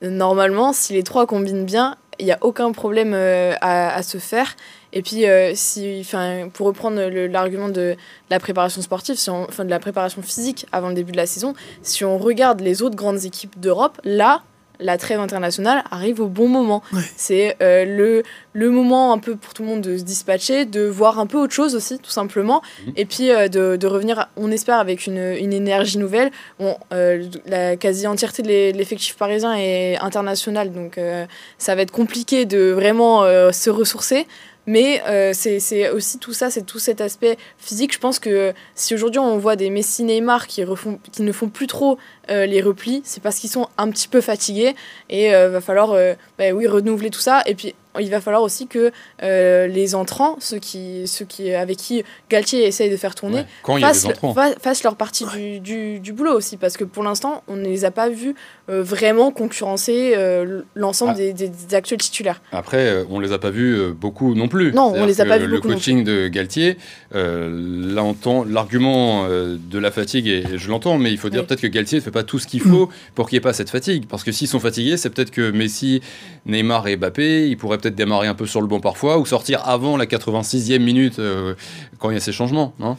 normalement, 0.01 0.71
si 0.73 0.93
les 0.93 1.03
trois 1.03 1.25
combinent 1.25 1.65
bien, 1.65 1.97
il 2.19 2.25
n'y 2.25 2.31
a 2.31 2.37
aucun 2.41 2.71
problème 2.71 3.13
euh, 3.13 3.53
à, 3.61 3.93
à 3.93 4.03
se 4.03 4.17
faire. 4.19 4.55
Et 4.95 5.01
puis, 5.01 5.27
euh, 5.27 5.51
si, 5.55 6.03
'fin, 6.03 6.49
pour 6.51 6.67
reprendre 6.67 6.99
l'argument 7.27 7.69
de 7.69 7.95
la 8.29 8.39
préparation 8.39 8.81
sportive, 8.81 9.15
si 9.17 9.29
on- 9.29 9.43
enfin 9.43 9.65
de 9.65 9.69
la 9.69 9.79
préparation 9.79 10.21
physique 10.21 10.65
avant 10.71 10.87
le 10.89 10.95
début 10.95 11.11
de 11.11 11.17
la 11.17 11.25
saison, 11.27 11.53
si 11.83 12.03
on 12.05 12.17
regarde 12.17 12.61
les 12.61 12.81
autres 12.81 12.95
grandes 12.95 13.25
équipes 13.25 13.59
d'Europe, 13.59 13.99
là, 14.05 14.41
la 14.79 14.97
trêve 14.97 15.21
internationale 15.21 15.83
arrive 15.89 16.19
au 16.19 16.27
bon 16.27 16.49
moment. 16.49 16.83
Ouais. 16.91 16.99
C'est 17.15 17.55
euh, 17.61 17.85
le, 17.85 18.23
le 18.51 18.69
moment 18.69 19.13
un 19.13 19.17
peu 19.19 19.37
pour 19.37 19.53
tout 19.53 19.63
le 19.63 19.69
monde 19.69 19.79
de 19.81 19.97
se 19.97 20.03
dispatcher, 20.03 20.65
de 20.65 20.85
voir 20.85 21.17
un 21.17 21.27
peu 21.27 21.37
autre 21.37 21.53
chose 21.53 21.75
aussi, 21.75 21.97
tout 21.97 22.09
simplement. 22.11 22.61
Mhm. 22.85 22.93
Et 22.97 23.05
puis 23.05 23.31
euh, 23.31 23.47
de, 23.47 23.77
de 23.77 23.87
revenir, 23.87 24.27
on 24.35 24.51
espère, 24.51 24.79
avec 24.79 25.07
une, 25.07 25.17
une 25.39 25.53
énergie 25.53 25.97
nouvelle. 25.97 26.29
Bon, 26.59 26.75
euh, 26.91 27.23
la 27.45 27.77
quasi-entièreté 27.77 28.41
de 28.43 28.49
l'e- 28.49 28.71
l'effectif 28.77 29.15
parisien 29.15 29.53
est 29.55 29.97
international, 30.01 30.73
donc 30.73 30.97
euh, 30.97 31.25
ça 31.57 31.73
va 31.75 31.81
être 31.81 31.91
compliqué 31.91 32.45
de 32.45 32.71
vraiment 32.71 33.23
euh, 33.23 33.51
se 33.53 33.69
ressourcer. 33.69 34.27
Mais 34.67 35.01
euh, 35.07 35.31
c'est 35.33 35.89
aussi 35.89 36.19
tout 36.19 36.33
ça, 36.33 36.49
c'est 36.49 36.63
tout 36.63 36.79
cet 36.79 37.01
aspect 37.01 37.37
physique. 37.57 37.93
Je 37.93 37.99
pense 37.99 38.19
que 38.19 38.53
si 38.73 38.93
aujourd'hui 38.93 39.19
on 39.19 39.37
voit 39.37 39.55
des 39.55 39.69
Messi, 39.69 40.03
Neymar 40.03 40.47
qui, 40.47 40.63
refont, 40.63 40.99
qui 41.11 41.21
ne 41.21 41.31
font 41.31 41.49
plus 41.49 41.67
trop 41.67 41.97
euh, 42.29 42.45
les 42.45 42.61
replis, 42.61 43.01
c'est 43.03 43.21
parce 43.21 43.37
qu'ils 43.37 43.49
sont 43.49 43.67
un 43.77 43.89
petit 43.89 44.07
peu 44.07 44.21
fatigués 44.21 44.75
et 45.09 45.33
euh, 45.33 45.49
va 45.49 45.61
falloir 45.61 45.91
euh, 45.91 46.13
bah 46.37 46.45
oui, 46.53 46.67
renouveler 46.67 47.09
tout 47.09 47.19
ça. 47.21 47.41
Et 47.45 47.55
puis 47.55 47.73
il 48.01 48.09
va 48.09 48.19
falloir 48.19 48.41
aussi 48.43 48.67
que 48.67 48.91
euh, 49.23 49.67
les 49.67 49.95
entrants, 49.95 50.35
ceux, 50.41 50.57
qui, 50.59 51.07
ceux 51.07 51.23
qui, 51.23 51.53
avec 51.53 51.77
qui 51.77 52.03
Galtier 52.29 52.65
essaye 52.67 52.89
de 52.89 52.97
faire 52.97 53.15
tourner, 53.15 53.37
Ouais. 53.37 53.45
Quand 53.63 53.77
il 53.77 53.81
y 53.81 53.83
a 53.85 53.87
fassent, 53.87 54.03
des 54.03 54.09
entrants. 54.09 54.33
fa- 54.33 54.53
fassent 54.59 54.83
leur 54.83 54.97
partie 54.97 55.23
du, 55.33 55.61
du, 55.61 55.99
du 56.01 56.11
boulot 56.11 56.33
aussi. 56.33 56.57
Parce 56.57 56.75
que 56.75 56.83
pour 56.83 57.03
l'instant, 57.03 57.41
on 57.47 57.55
ne 57.55 57.63
les 57.63 57.85
a 57.85 57.91
pas 57.91 58.09
vus 58.09 58.35
euh, 58.69 58.83
vraiment 58.83 59.31
concurrencer 59.31 60.11
euh, 60.17 60.63
l'ensemble 60.75 61.11
Ah. 61.15 61.17
des, 61.19 61.31
des- 61.33 61.47
des 61.47 61.73
actuels 61.73 61.99
titulaires. 62.01 62.41
Après, 62.51 63.05
on 63.09 63.21
les 63.21 63.31
a 63.31 63.37
pas 63.37 63.49
vus 63.49 63.93
beaucoup 63.93 64.35
non 64.35 64.49
plus. 64.49 64.73
Non, 64.73 64.91
on 64.93 65.05
les 65.05 65.21
a 65.21 65.25
pas 65.25 65.37
vus 65.37 65.47
Le 65.47 65.55
beaucoup 65.55 65.69
non 65.69 65.75
coaching 65.75 66.03
de 66.03 66.27
Galtier, 66.27 66.77
euh, 67.15 67.47
l'entend- 67.93 68.43
l'argument 68.43 69.25
de 69.29 69.79
la 69.79 69.91
fatigue, 69.91 70.27
et 70.27 70.43
je 70.57 70.69
l'entends, 70.69 70.97
mais 70.97 71.11
il 71.11 71.17
faut 71.17 71.29
dire 71.29 71.41
Oui. 71.41 71.47
peut-être 71.47 71.61
que 71.61 71.67
Galtier 71.67 71.99
ne 71.99 72.03
fait 72.03 72.11
pas 72.15 72.23
tout 72.23 72.39
ce 72.39 72.47
qu'il 72.47 72.61
faut 72.61 72.87
pour 73.13 73.27
qu'il 73.27 73.35
n'y 73.35 73.39
ait 73.39 73.41
pas 73.41 73.51
cette 73.51 73.69
fatigue. 73.69 74.05
Parce 74.07 74.23
que 74.23 74.31
s'ils 74.31 74.47
sont 74.47 74.61
fatigués, 74.61 74.95
c'est 74.95 75.09
peut-être 75.09 75.31
que 75.31 75.51
Messi, 75.51 76.01
Neymar 76.45 76.87
et 76.87 76.95
Mbappé, 76.95 77.49
ils 77.49 77.57
pourraient 77.57 77.77
peut-être 77.77 77.95
démarrer 77.95 78.27
un 78.27 78.33
peu 78.33 78.45
sur 78.45 78.61
le 78.61 78.67
banc 78.67 78.79
parfois, 78.79 79.19
ou 79.19 79.25
sortir 79.25 79.67
avant 79.67 79.97
la 79.97 80.05
86e 80.05 80.79
minute 80.79 81.19
euh, 81.19 81.55
quand 81.99 82.09
il 82.11 82.13
y 82.13 82.17
a 82.17 82.21
ces 82.21 82.31
changements. 82.31 82.73
Non? 82.79 82.95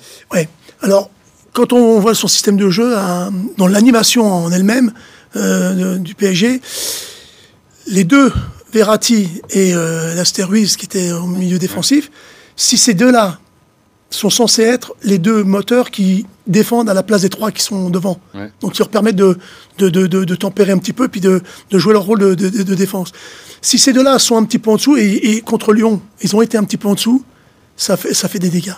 Alors, 0.83 1.11
quand 1.55 1.73
on 1.73 1.99
voit 1.99 2.15
son 2.15 2.29
système 2.29 2.59
de 2.59 2.69
jeu, 2.69 2.95
hein, 2.95 3.33
dans 3.57 3.67
l'animation 3.67 4.31
en 4.31 4.53
elle-même 4.53 4.93
euh, 5.37 5.97
du 5.97 6.15
PSG, 6.15 6.61
les 7.87 8.05
deux, 8.05 8.31
Verratti 8.75 9.31
et 9.49 9.73
euh, 9.75 10.23
Ruiz, 10.41 10.77
qui 10.77 10.85
étaient 10.85 11.13
au 11.13 11.27
milieu 11.27 11.59
défensif, 11.59 12.11
si 12.55 12.77
ces 12.77 12.93
deux-là 12.93 13.39
sont 14.11 14.31
censés 14.31 14.63
être 14.63 14.95
les 15.03 15.19
deux 15.19 15.43
moteurs 15.45 15.91
qui 15.91 16.27
défendent 16.47 16.89
à 16.89 16.95
la 16.95 17.03
place 17.03 17.23
des 17.23 17.29
trois 17.29 17.51
qui 17.51 17.63
sont 17.63 17.91
devant. 17.91 18.21
Ouais. 18.35 18.51
Donc, 18.61 18.73
qui 18.73 18.79
leur 18.79 18.89
permettent 18.89 19.17
de, 19.17 19.37
de, 19.79 19.89
de, 19.89 20.35
tempérer 20.37 20.73
un 20.73 20.79
petit 20.79 20.93
peu, 20.93 21.09
puis 21.09 21.21
de, 21.21 21.43
de 21.71 21.79
jouer 21.79 21.93
leur 21.93 22.05
rôle 22.05 22.21
de, 22.21 22.35
de- 22.35 22.63
de 22.63 22.75
défense. 22.75 23.11
Si 23.61 23.79
ces 23.79 23.93
deux-là 23.93 24.19
sont 24.21 24.37
un 24.37 24.45
petit 24.45 24.59
peu 24.61 24.71
en 24.71 24.77
dessous, 24.77 24.97
et, 24.97 25.07
et 25.13 25.41
contre 25.41 25.73
Lyon, 25.73 26.01
ils 26.23 26.35
ont 26.37 26.43
été 26.43 26.57
un 26.57 26.63
petit 26.65 26.77
peu 26.77 26.87
en 26.89 26.95
dessous, 26.95 27.25
ça 27.77 27.97
fait, 27.97 28.15
ça 28.15 28.29
fait 28.29 28.39
des 28.39 28.49
dégâts. 28.49 28.73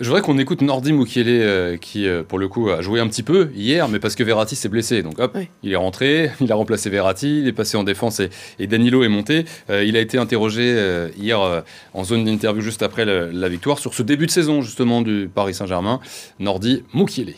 Je 0.00 0.06
voudrais 0.08 0.22
qu'on 0.22 0.38
écoute 0.38 0.60
Nordi 0.60 0.92
Mukiele, 0.92 1.26
euh, 1.28 1.76
qui, 1.76 2.08
euh, 2.08 2.24
pour 2.24 2.40
le 2.40 2.48
coup, 2.48 2.68
a 2.68 2.82
joué 2.82 2.98
un 2.98 3.06
petit 3.06 3.22
peu 3.22 3.50
hier, 3.54 3.88
mais 3.88 4.00
parce 4.00 4.16
que 4.16 4.24
Verratti 4.24 4.56
s'est 4.56 4.68
blessé. 4.68 5.02
Donc, 5.04 5.20
hop, 5.20 5.32
Oui. 5.36 5.48
il 5.62 5.70
est 5.72 5.76
rentré, 5.76 6.32
il 6.40 6.50
a 6.50 6.56
remplacé 6.56 6.90
Verratti, 6.90 7.38
il 7.42 7.46
est 7.46 7.52
passé 7.52 7.76
en 7.76 7.84
défense 7.84 8.18
et, 8.18 8.28
et 8.58 8.66
Danilo 8.66 9.04
est 9.04 9.08
monté. 9.08 9.44
Euh, 9.70 9.84
il 9.84 9.96
a 9.96 10.00
été 10.00 10.18
interrogé 10.18 10.62
euh, 10.64 11.10
hier 11.16 11.40
euh, 11.40 11.60
en 11.92 12.02
zone 12.02 12.24
d'interview 12.24 12.60
juste 12.60 12.82
après 12.82 13.04
le- 13.04 13.30
la 13.32 13.48
victoire 13.48 13.78
sur 13.78 13.94
ce 13.94 14.02
début 14.02 14.26
de 14.26 14.32
saison, 14.32 14.62
justement, 14.62 15.00
du 15.00 15.30
Paris 15.32 15.54
Saint-Germain. 15.54 16.00
Nordi 16.40 16.82
Mukiele. 16.92 17.34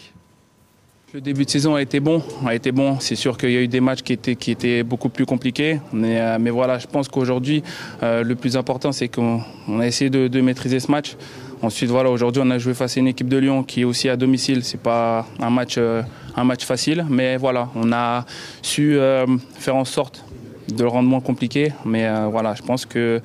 Le 1.12 1.20
début 1.20 1.44
de 1.44 1.50
saison 1.50 1.74
a 1.74 1.82
été 1.82 2.00
bon, 2.00 2.22
a 2.46 2.54
été 2.54 2.72
bon. 2.72 2.98
C'est 3.00 3.16
sûr 3.16 3.36
qu'il 3.38 3.50
y 3.50 3.56
a 3.56 3.60
eu 3.60 3.68
des 3.68 3.80
matchs 3.80 4.02
qui 4.02 4.12
étaient, 4.14 4.34
qui 4.34 4.50
étaient 4.50 4.82
beaucoup 4.82 5.08
plus 5.08 5.24
compliqués, 5.24 5.78
mais, 5.92 6.38
mais 6.38 6.50
voilà, 6.50 6.78
je 6.78 6.86
pense 6.86 7.08
qu'aujourd'hui, 7.08 7.62
euh, 8.02 8.22
le 8.22 8.34
plus 8.34 8.56
important, 8.56 8.92
c'est 8.92 9.08
qu'on 9.08 9.40
on 9.68 9.80
a 9.80 9.86
essayé 9.86 10.10
de, 10.10 10.26
de 10.28 10.40
maîtriser 10.40 10.80
ce 10.80 10.90
match. 10.90 11.16
Ensuite, 11.66 11.90
voilà, 11.90 12.10
aujourd'hui, 12.10 12.40
on 12.46 12.50
a 12.52 12.58
joué 12.58 12.74
face 12.74 12.96
à 12.96 13.00
une 13.00 13.08
équipe 13.08 13.28
de 13.28 13.38
Lyon 13.38 13.64
qui 13.64 13.80
est 13.80 13.84
aussi 13.84 14.08
à 14.08 14.16
domicile. 14.16 14.62
C'est 14.62 14.80
pas 14.80 15.26
un 15.40 15.50
match, 15.50 15.74
euh, 15.78 16.00
un 16.36 16.44
match 16.44 16.64
facile, 16.64 17.04
mais 17.10 17.36
voilà, 17.38 17.70
on 17.74 17.90
a 17.92 18.24
su 18.62 18.96
euh, 18.96 19.26
faire 19.58 19.74
en 19.74 19.84
sorte 19.84 20.24
de 20.68 20.80
le 20.84 20.88
rendre 20.88 21.08
moins 21.08 21.20
compliqué. 21.20 21.72
Mais 21.84 22.06
euh, 22.06 22.28
voilà, 22.30 22.54
je 22.54 22.62
pense 22.62 22.86
que 22.86 23.20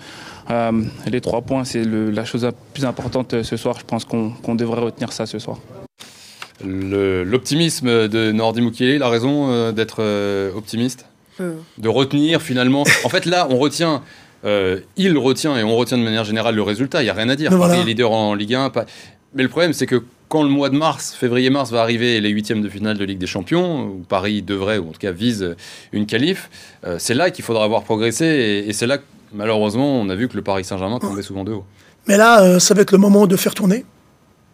euh, 0.50 0.71
les 1.05 1.21
trois 1.21 1.41
points, 1.41 1.65
c'est 1.65 1.83
le- 1.83 2.10
la 2.10 2.25
chose 2.25 2.43
la 2.43 2.51
plus 2.51 2.83
importante 2.83 3.43
ce 3.43 3.57
soir. 3.57 3.75
Je 3.79 3.86
pense 3.86 4.05
qu'on 4.05 4.55
devrait 4.55 4.81
retenir 4.81 5.12
ça 5.13 5.27
ce 5.27 5.38
soir. 5.38 5.60
L'optimisme 6.65 8.07
de 8.07 8.31
Nordi 8.31 8.62
Mukiele, 8.62 8.95
il 8.95 9.03
a 9.03 9.10
raison 9.10 9.51
euh, 9.51 9.71
d'être 9.71 9.98
euh, 10.00 10.51
optimiste? 10.55 11.05
Euh, 11.39 11.53
de 11.77 11.89
retenir 11.89 12.41
finalement. 12.41 12.86
En 13.03 13.10
fait, 13.10 13.27
là, 13.27 13.45
on 13.51 13.57
retient, 13.60 14.01
euh, 14.45 14.79
il 14.98 15.17
retient 15.17 15.55
et 15.57 15.63
on 15.63 15.75
retient 15.75 15.98
de 15.98 16.03
manière 16.03 16.24
générale 16.24 16.55
le 16.55 16.62
résultat. 16.63 17.01
Il 17.01 17.05
n'y 17.05 17.10
a 17.10 17.13
rien 17.13 17.29
à 17.29 17.36
dire. 17.36 17.51
Mais 17.51 17.57
Paris 17.57 17.69
voilà. 17.69 17.83
est 17.83 17.86
leader 17.86 18.12
en 18.12 18.33
Ligue 18.33 18.55
1. 18.55 18.69
pas- 18.69 18.86
Mais 19.36 19.43
le 19.43 19.50
problème, 19.50 19.74
c'est 19.74 19.86
que 19.86 20.03
quand 20.29 20.43
le 20.43 20.50
mois 20.50 20.69
de 20.69 20.77
mars, 20.77 21.13
février-mars 21.13 21.71
va 21.71 21.81
arriver 21.81 22.15
et 22.15 22.21
les 22.21 22.29
huitièmes 22.29 22.62
de 22.62 22.69
finale 22.69 22.98
de 22.98 23.03
Ligue 23.03 23.17
des 23.19 23.27
Champions, 23.27 23.83
où 23.86 24.05
Paris 24.07 24.41
devrait, 24.41 24.77
ou 24.77 24.89
en 24.89 24.91
tout 24.93 25.00
cas 25.00 25.12
vise 25.12 25.55
une 25.91 26.05
qualif, 26.05 26.50
euh, 26.86 26.95
c'est 27.00 27.13
là 27.13 27.31
qu'il 27.31 27.43
faudra 27.43 27.63
avoir 27.65 27.83
progressé. 27.83 28.25
Et, 28.25 28.69
et 28.69 28.74
c'est 28.74 28.88
là 28.88 28.98
que, 28.98 29.03
malheureusement, 29.33 30.00
on 30.00 30.07
a 30.10 30.15
vu 30.15 30.27
que 30.29 30.36
le 30.38 30.41
Paris 30.41 30.63
Saint-Germain 30.63 31.00
tombait 31.00 31.21
souvent 31.21 31.43
de 31.43 31.51
haut. 31.51 31.65
Mais 32.07 32.17
là, 32.17 32.41
euh, 32.43 32.60
ça 32.60 32.74
va 32.74 32.81
être 32.81 32.91
le 32.91 32.98
moment 32.98 33.27
de 33.27 33.36
faire 33.36 33.53
tourner. 33.53 33.86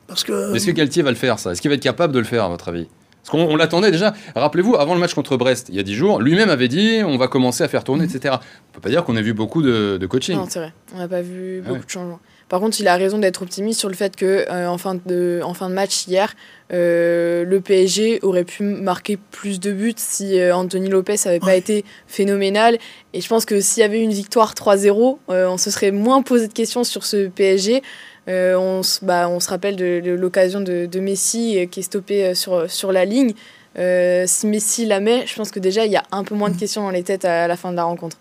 Parce 0.07 0.23
que. 0.23 0.55
Est-ce 0.55 0.65
que 0.65 0.71
Galtier 0.71 1.03
va 1.03 1.11
le 1.11 1.15
faire, 1.15 1.37
ça? 1.37 1.51
Est-ce 1.51 1.61
qu'il 1.61 1.69
va 1.69 1.75
être 1.75 1.81
capable 1.83 2.13
de 2.13 2.19
le 2.19 2.25
faire, 2.25 2.43
à 2.43 2.49
votre 2.49 2.69
avis? 2.69 2.87
Parce 3.27 3.43
qu'on 3.45 3.51
on 3.51 3.55
l'attendait 3.57 3.91
déjà. 3.91 4.13
Rappelez-vous, 4.35 4.75
avant 4.77 4.93
le 4.93 4.99
match 5.01 5.13
contre 5.13 5.35
Brest, 5.35 5.67
il 5.69 5.75
y 5.75 5.79
a 5.79 5.83
10 5.83 5.93
jours, 5.93 6.21
lui-même 6.21 6.49
avait 6.49 6.69
dit 6.69 7.01
on 7.05 7.17
va 7.17 7.27
commencer 7.27 7.63
à 7.63 7.67
faire 7.67 7.83
tourner, 7.83 8.05
etc. 8.05 8.35
On 8.71 8.73
peut 8.75 8.79
pas 8.81 8.89
dire 8.89 9.03
qu'on 9.03 9.17
ait 9.17 9.21
vu 9.21 9.33
beaucoup 9.33 9.61
de, 9.61 9.97
de 9.99 10.05
coaching. 10.07 10.37
Non, 10.37 10.45
c'est 10.49 10.59
vrai. 10.59 10.73
On 10.95 10.97
n'a 10.99 11.07
pas 11.09 11.21
vu 11.21 11.57
Ah 11.59 11.67
beaucoup 11.67 11.79
ouais. 11.79 11.85
de 11.85 11.89
changements. 11.89 12.19
Par 12.47 12.61
contre, 12.61 12.79
il 12.79 12.87
a 12.87 12.95
raison 12.95 13.17
d'être 13.17 13.41
optimiste 13.41 13.77
sur 13.81 13.89
le 13.89 13.95
fait 13.95 14.15
que 14.15 14.45
euh, 14.49 14.69
en, 14.69 14.77
fin 14.77 14.95
de, 15.05 15.41
en 15.43 15.53
fin 15.53 15.69
de 15.69 15.73
match 15.75 16.07
hier, 16.07 16.33
euh, 16.71 17.43
le 17.43 17.59
PSG 17.59 18.19
aurait 18.21 18.45
pu 18.45 18.63
marquer 18.63 19.17
plus 19.17 19.59
de 19.59 19.73
buts 19.73 19.93
si 19.97 20.39
euh, 20.39 20.55
Anthony 20.55 20.87
Lopez 20.89 21.15
n'avait 21.25 21.39
pas 21.39 21.47
Ouais. 21.47 21.57
été 21.57 21.83
phénoménal. 22.07 22.77
Et 23.13 23.19
je 23.19 23.27
pense 23.27 23.43
que 23.45 23.59
s'il 23.59 23.81
y 23.81 23.83
avait 23.83 23.99
eu 23.99 24.03
une 24.03 24.13
victoire 24.13 24.53
3-0, 24.53 25.17
euh, 25.29 25.47
on 25.49 25.57
se 25.57 25.69
serait 25.71 25.91
moins 25.91 26.21
posé 26.21 26.47
de 26.47 26.53
questions 26.53 26.85
sur 26.85 27.03
ce 27.05 27.27
PSG. 27.27 27.81
Euh, 28.27 28.55
on, 28.55 28.83
se- 28.83 29.03
bah, 29.05 29.29
on 29.29 29.39
se 29.39 29.49
rappelle 29.49 29.75
de, 29.75 30.01
de 30.03 30.11
l'occasion 30.11 30.59
de, 30.61 30.85
de 30.85 30.99
Messi 30.99 31.57
euh, 31.59 31.65
qui 31.65 31.79
est 31.79 31.83
stoppé 31.83 32.25
euh, 32.25 32.33
sur, 32.35 32.69
sur 32.69 32.91
la 32.91 33.05
ligne. 33.05 33.33
Euh, 33.79 34.25
si 34.27 34.47
Messi 34.47 34.85
la 34.85 34.99
met, 34.99 35.25
je 35.27 35.35
pense 35.35 35.51
que 35.51 35.59
déjà 35.59 35.85
il 35.85 35.91
y 35.91 35.95
a 35.97 36.03
un 36.11 36.23
peu 36.23 36.35
moins 36.35 36.49
de 36.49 36.57
questions 36.57 36.81
dans 36.83 36.89
les 36.89 37.03
têtes 37.03 37.25
à 37.25 37.47
la 37.47 37.55
fin 37.55 37.71
de 37.71 37.75
la 37.77 37.83
rencontre. 37.83 38.17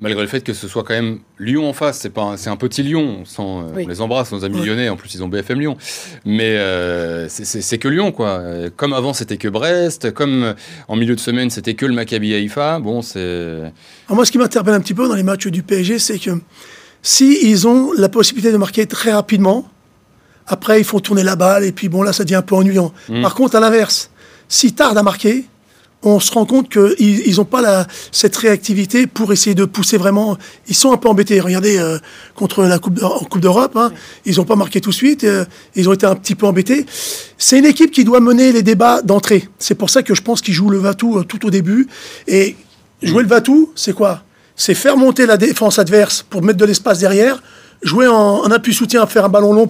Malgré 0.00 0.22
le 0.22 0.28
fait 0.28 0.42
que 0.42 0.52
ce 0.52 0.68
soit 0.68 0.84
quand 0.84 0.94
même 0.94 1.18
Lyon 1.40 1.68
en 1.68 1.72
face, 1.72 1.98
c'est 1.98 2.10
pas 2.10 2.22
un- 2.22 2.36
c'est 2.36 2.48
un 2.50 2.56
petit 2.56 2.84
Lyon. 2.84 3.24
Euh, 3.40 3.62
Oui. 3.74 3.82
on 3.84 3.88
les 3.88 4.00
embrasse, 4.00 4.30
nos 4.30 4.44
amis 4.44 4.64
lyonnais. 4.64 4.88
En 4.88 4.96
plus, 4.96 5.12
ils 5.14 5.24
ont 5.24 5.28
BFM 5.28 5.58
Lyon. 5.60 5.76
Mais 6.24 6.56
euh, 6.56 7.28
c'est- 7.28 7.78
que 7.78 7.88
Lyon, 7.88 8.12
quoi. 8.12 8.40
Comme 8.76 8.92
avant, 8.92 9.12
c'était 9.12 9.36
que 9.38 9.48
Brest. 9.48 10.12
Comme 10.12 10.54
en 10.86 10.94
milieu 10.94 11.16
de 11.16 11.20
semaine, 11.20 11.50
c'était 11.50 11.74
que 11.74 11.84
le 11.84 11.94
Maccabi 11.94 12.32
Haïfa. 12.32 12.78
Bon, 12.78 13.02
c'est. 13.02 13.18
Alors 13.18 14.14
moi, 14.14 14.24
ce 14.24 14.30
qui 14.30 14.38
m'interpelle 14.38 14.74
un 14.74 14.80
petit 14.80 14.94
peu 14.94 15.08
dans 15.08 15.16
les 15.16 15.24
matchs 15.24 15.48
du 15.48 15.64
PSG, 15.64 15.98
c'est 15.98 16.20
que 16.20 16.30
si 17.02 17.38
ils 17.42 17.66
ont 17.66 17.92
la 17.92 18.08
possibilité 18.08 18.52
de 18.52 18.56
marquer 18.56 18.86
très 18.86 19.12
rapidement, 19.12 19.68
après 20.46 20.80
ils 20.80 20.84
font 20.84 21.00
tourner 21.00 21.22
la 21.22 21.36
balle 21.36 21.64
et 21.64 21.72
puis 21.72 21.88
bon 21.88 22.02
là, 22.02 22.12
ça 22.12 22.24
devient 22.24 22.36
un 22.36 22.42
peu 22.42 22.54
ennuyant. 22.54 22.92
Mm. 23.08 23.22
Par 23.22 23.34
contre, 23.34 23.56
à 23.56 23.60
l'inverse, 23.60 24.10
s'ils 24.48 24.74
tardent 24.74 24.98
à 24.98 25.02
marquer, 25.02 25.46
on 26.02 26.20
se 26.20 26.30
rend 26.30 26.46
compte 26.46 26.68
qu'ils 26.70 27.36
n'ont 27.36 27.44
pas 27.44 27.60
la, 27.60 27.86
cette 28.12 28.36
réactivité 28.36 29.06
pour 29.06 29.32
essayer 29.32 29.54
de 29.54 29.64
pousser 29.64 29.96
vraiment. 29.96 30.36
Ils 30.68 30.74
sont 30.74 30.92
un 30.92 30.96
peu 30.96 31.08
embêtés. 31.08 31.40
Regardez, 31.40 31.76
euh, 31.78 31.98
contre 32.36 32.62
la 32.64 32.78
Coupe, 32.78 33.40
d'Europe, 33.40 33.76
hein, 33.76 33.92
ils 34.24 34.36
n'ont 34.36 34.44
pas 34.44 34.54
marqué 34.54 34.80
tout 34.80 34.90
de 34.90 34.94
suite. 34.94 35.24
euh, 35.24 35.44
ils 35.74 35.88
ont 35.88 35.92
été 35.92 36.06
un 36.06 36.14
petit 36.14 36.36
peu 36.36 36.46
embêtés. 36.46 36.86
C'est 37.36 37.58
une 37.58 37.66
équipe 37.66 37.90
qui 37.90 38.04
doit 38.04 38.20
mener 38.20 38.52
les 38.52 38.62
débats 38.62 39.02
d'entrée. 39.02 39.48
C'est 39.58 39.74
pour 39.74 39.90
ça 39.90 40.02
que 40.02 40.14
je 40.14 40.22
pense 40.22 40.40
qu'ils 40.40 40.54
jouent 40.54 40.70
le 40.70 40.78
Vatou 40.78 41.18
euh, 41.18 41.24
tout 41.24 41.44
au 41.46 41.50
début. 41.50 41.88
Et 42.28 42.54
jouer 43.02 43.24
le 43.24 43.28
Vatou, 43.28 43.72
c'est 43.74 43.92
quoi? 43.92 44.22
C'est 44.58 44.74
faire 44.74 44.96
monter 44.96 45.24
la 45.24 45.36
défense 45.36 45.78
adverse 45.78 46.26
pour 46.28 46.42
mettre 46.42 46.58
de 46.58 46.64
l'espace 46.64 46.98
derrière. 46.98 47.40
Jouer 47.82 48.08
en, 48.08 48.42
appui 48.50 48.74
soutien, 48.74 49.06
faire 49.06 49.24
un 49.24 49.28
ballon 49.28 49.52
long 49.52 49.68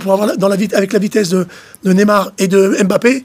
avec 0.72 0.92
la 0.94 0.98
vitesse 0.98 1.28
de, 1.28 1.46
Neymar 1.84 2.32
et 2.38 2.48
de 2.48 2.82
Mbappé. 2.82 3.22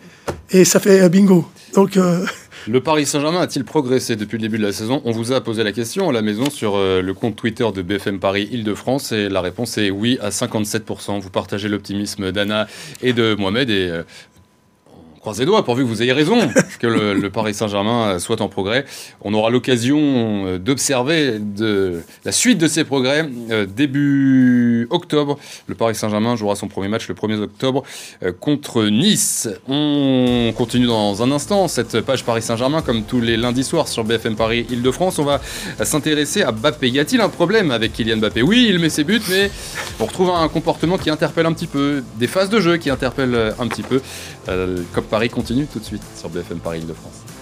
Et 0.51 0.65
ça 0.65 0.81
fait 0.81 1.01
euh, 1.01 1.09
bingo. 1.09 1.47
Euh, 1.77 2.25
Le 2.67 2.81
Paris 2.81 3.05
Saint-Germain 3.05 3.39
a-t-il 3.39 3.63
progressé 3.63 4.17
depuis 4.17 4.37
le 4.37 4.41
début 4.41 4.57
de 4.57 4.63
la 4.65 4.73
saison? 4.73 5.01
On 5.05 5.11
vous 5.11 5.31
a 5.31 5.39
posé 5.39 5.63
la 5.63 5.71
question 5.71 6.09
à 6.09 6.11
la 6.11 6.21
maison 6.21 6.49
sur 6.49 6.75
euh, 6.75 7.01
le 7.01 7.13
compte 7.13 7.37
Twitter 7.37 7.65
de 7.73 7.81
BFM 7.81 8.19
Paris 8.19 8.49
Île-de-France 8.51 9.13
et 9.13 9.29
la 9.29 9.39
réponse 9.39 9.77
est 9.77 9.89
oui 9.89 10.17
à 10.21 10.31
57%. 10.31 11.21
Vous 11.21 11.29
partagez 11.29 11.69
l'optimisme 11.69 12.33
d'Anna 12.33 12.67
et 13.01 13.13
de 13.13 13.35
Mohamed 13.35 13.69
et 13.69 14.01
croise 15.23 15.39
les 15.39 15.45
doigts 15.45 15.63
pourvu 15.63 15.83
que 15.83 15.87
vous 15.87 16.03
ayez 16.03 16.11
raison 16.11 16.37
que 16.79 16.85
le, 16.85 17.13
le 17.13 17.29
Paris 17.29 17.53
Saint-Germain 17.53 18.09
euh, 18.09 18.19
soit 18.19 18.41
en 18.41 18.49
progrès. 18.49 18.83
On 19.21 19.33
aura 19.33 19.51
l'occasion 19.51 19.97
euh, 20.01 20.57
d'observer 20.57 21.39
de 21.39 22.01
la 22.25 22.33
suite 22.33 22.57
de 22.57 22.67
ces 22.67 22.83
progrès 22.83 23.25
euh, 23.49 23.65
début 23.65 24.85
octobre. 24.89 25.39
Le 25.67 25.75
Paris 25.75 25.95
Saint-Germain 25.95 26.35
jouera 26.35 26.57
son 26.57 26.67
premier 26.67 26.89
match 26.89 27.07
le 27.07 27.15
1er 27.15 27.41
octobre 27.41 27.83
euh, 28.21 28.33
contre 28.37 28.83
Nice. 28.83 29.47
On 29.69 30.51
continue 30.57 30.87
dans 30.87 31.23
un 31.23 31.31
instant 31.31 31.69
cette 31.69 32.01
page 32.01 32.25
Paris 32.25 32.41
Saint-Germain 32.41 32.81
comme 32.81 33.03
tous 33.03 33.21
les 33.21 33.37
lundis 33.37 33.63
soirs 33.63 33.87
sur 33.87 34.03
BFM 34.03 34.35
Paris 34.35 34.65
Île-de-France. 34.69 35.19
On 35.19 35.23
va 35.23 35.39
s'intéresser 35.83 36.41
à 36.41 36.51
Mbappé. 36.51 36.89
Y 36.89 36.99
a-t-il 36.99 37.21
un 37.21 37.29
problème 37.29 37.71
avec 37.71 37.93
Kylian 37.93 38.17
Mbappé? 38.17 38.41
Oui, 38.41 38.67
il 38.69 38.77
met 38.77 38.89
ses 38.89 39.05
buts, 39.05 39.21
mais 39.29 39.49
on 40.01 40.05
retrouve 40.05 40.31
un 40.31 40.49
comportement 40.49 40.97
qui 40.97 41.09
interpelle 41.09 41.45
un 41.45 41.53
petit 41.53 41.67
peu, 41.67 42.03
des 42.19 42.27
phases 42.27 42.49
de 42.49 42.59
jeu 42.59 42.75
qui 42.75 42.89
interpellent 42.89 43.53
un 43.57 43.67
petit 43.67 43.83
peu. 43.83 44.01
Euh, 44.49 44.79
Paris 45.13 45.29
continue 45.29 45.67
tout 45.67 45.77
de 45.77 45.83
suite 45.83 46.01
sur 46.17 46.27
BFM 46.27 46.57
Paris 46.57 46.79
Île-de-France. 46.79 47.32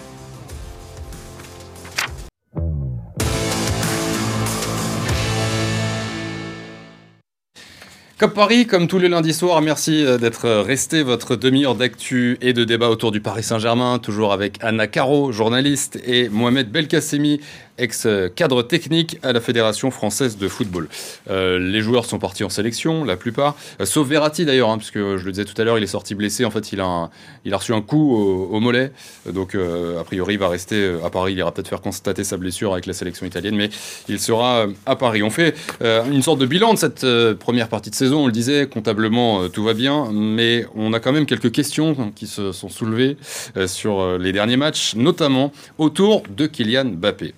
Cop 8.21 8.35
Paris, 8.35 8.67
comme 8.67 8.87
tous 8.87 8.99
les 8.99 9.09
lundis 9.09 9.33
soirs, 9.33 9.63
merci 9.63 10.05
euh, 10.05 10.19
d'être 10.19 10.47
resté 10.47 11.01
votre 11.01 11.35
demi-heure 11.35 11.73
d'actu 11.73 12.37
et 12.39 12.53
de 12.53 12.63
débat 12.63 12.89
autour 12.89 13.11
du 13.11 13.19
Paris 13.19 13.41
Saint-Germain, 13.41 13.97
toujours 13.97 14.31
avec 14.31 14.59
Anna 14.61 14.85
Caro, 14.85 15.31
journaliste, 15.31 15.99
et 16.05 16.29
Mohamed 16.29 16.71
Belkacemi, 16.71 17.39
ex-cadre 17.79 18.61
technique 18.61 19.17
à 19.23 19.33
la 19.33 19.41
Fédération 19.41 19.91
française 19.91 20.37
de 20.37 20.47
football. 20.47 20.87
Euh, 21.29 21.57
les 21.57 21.81
joueurs 21.81 22.05
sont 22.05 22.19
partis 22.19 22.43
en 22.43 22.49
sélection, 22.49 23.03
la 23.03 23.17
plupart, 23.17 23.55
euh, 23.79 23.85
sauf 23.85 24.07
Verratti 24.07 24.45
d'ailleurs, 24.45 24.69
hein, 24.69 24.77
puisque 24.77 24.99
je 24.99 25.25
le 25.25 25.31
disais 25.31 25.45
tout 25.45 25.59
à 25.59 25.63
l'heure, 25.63 25.77
il 25.77 25.83
est 25.83 25.87
sorti 25.87 26.13
blessé, 26.15 26.45
en 26.45 26.51
fait 26.51 26.71
il 26.71 26.79
a, 26.79 27.09
il 27.43 27.53
a 27.53 27.57
reçu 27.57 27.73
un 27.73 27.81
coup 27.81 28.15
au, 28.15 28.59
mollet, 28.59 28.91
donc 29.31 29.55
euh, 29.55 29.99
a 29.99 30.03
priori 30.03 30.35
il 30.35 30.39
va 30.39 30.49
rester 30.49 30.75
euh, 30.75 31.03
à 31.03 31.09
Paris, 31.09 31.33
il 31.33 31.39
ira 31.39 31.51
peut-être 31.51 31.69
faire 31.69 31.81
constater 31.81 32.23
sa 32.23 32.37
blessure 32.37 32.73
avec 32.73 32.85
la 32.85 32.93
sélection 32.93 33.25
italienne, 33.25 33.55
mais 33.55 33.69
il 34.07 34.19
sera 34.19 34.61
euh, 34.61 34.67
à 34.85 34.95
Paris. 34.95 35.23
On 35.23 35.29
fait 35.29 35.55
euh, 35.81 36.03
une 36.11 36.21
sorte 36.21 36.39
de 36.39 36.45
bilan 36.45 36.73
de 36.73 36.79
cette 36.79 37.03
euh, 37.03 37.33
première 37.33 37.67
partie 37.67 37.89
de 37.89 37.95
saison, 37.95 38.10
on 38.15 38.25
le 38.25 38.31
disait, 38.31 38.67
comptablement 38.67 39.43
euh, 39.43 39.47
tout 39.47 39.63
va 39.63 39.73
bien, 39.73 40.09
mais 40.11 40.65
on 40.75 40.93
a 40.93 40.99
quand 40.99 41.11
même 41.11 41.25
quelques 41.25 41.51
questions 41.51 42.11
qui 42.15 42.27
se 42.27 42.51
sont 42.51 42.69
soulevées 42.69 43.17
euh, 43.57 43.67
sur 43.67 43.99
euh, 43.99 44.17
les 44.17 44.31
derniers 44.31 44.57
matchs, 44.57 44.95
notamment 44.95 45.51
autour 45.77 46.23
de 46.29 46.47
Kylian 46.47 46.85
Mbappé. 46.85 47.33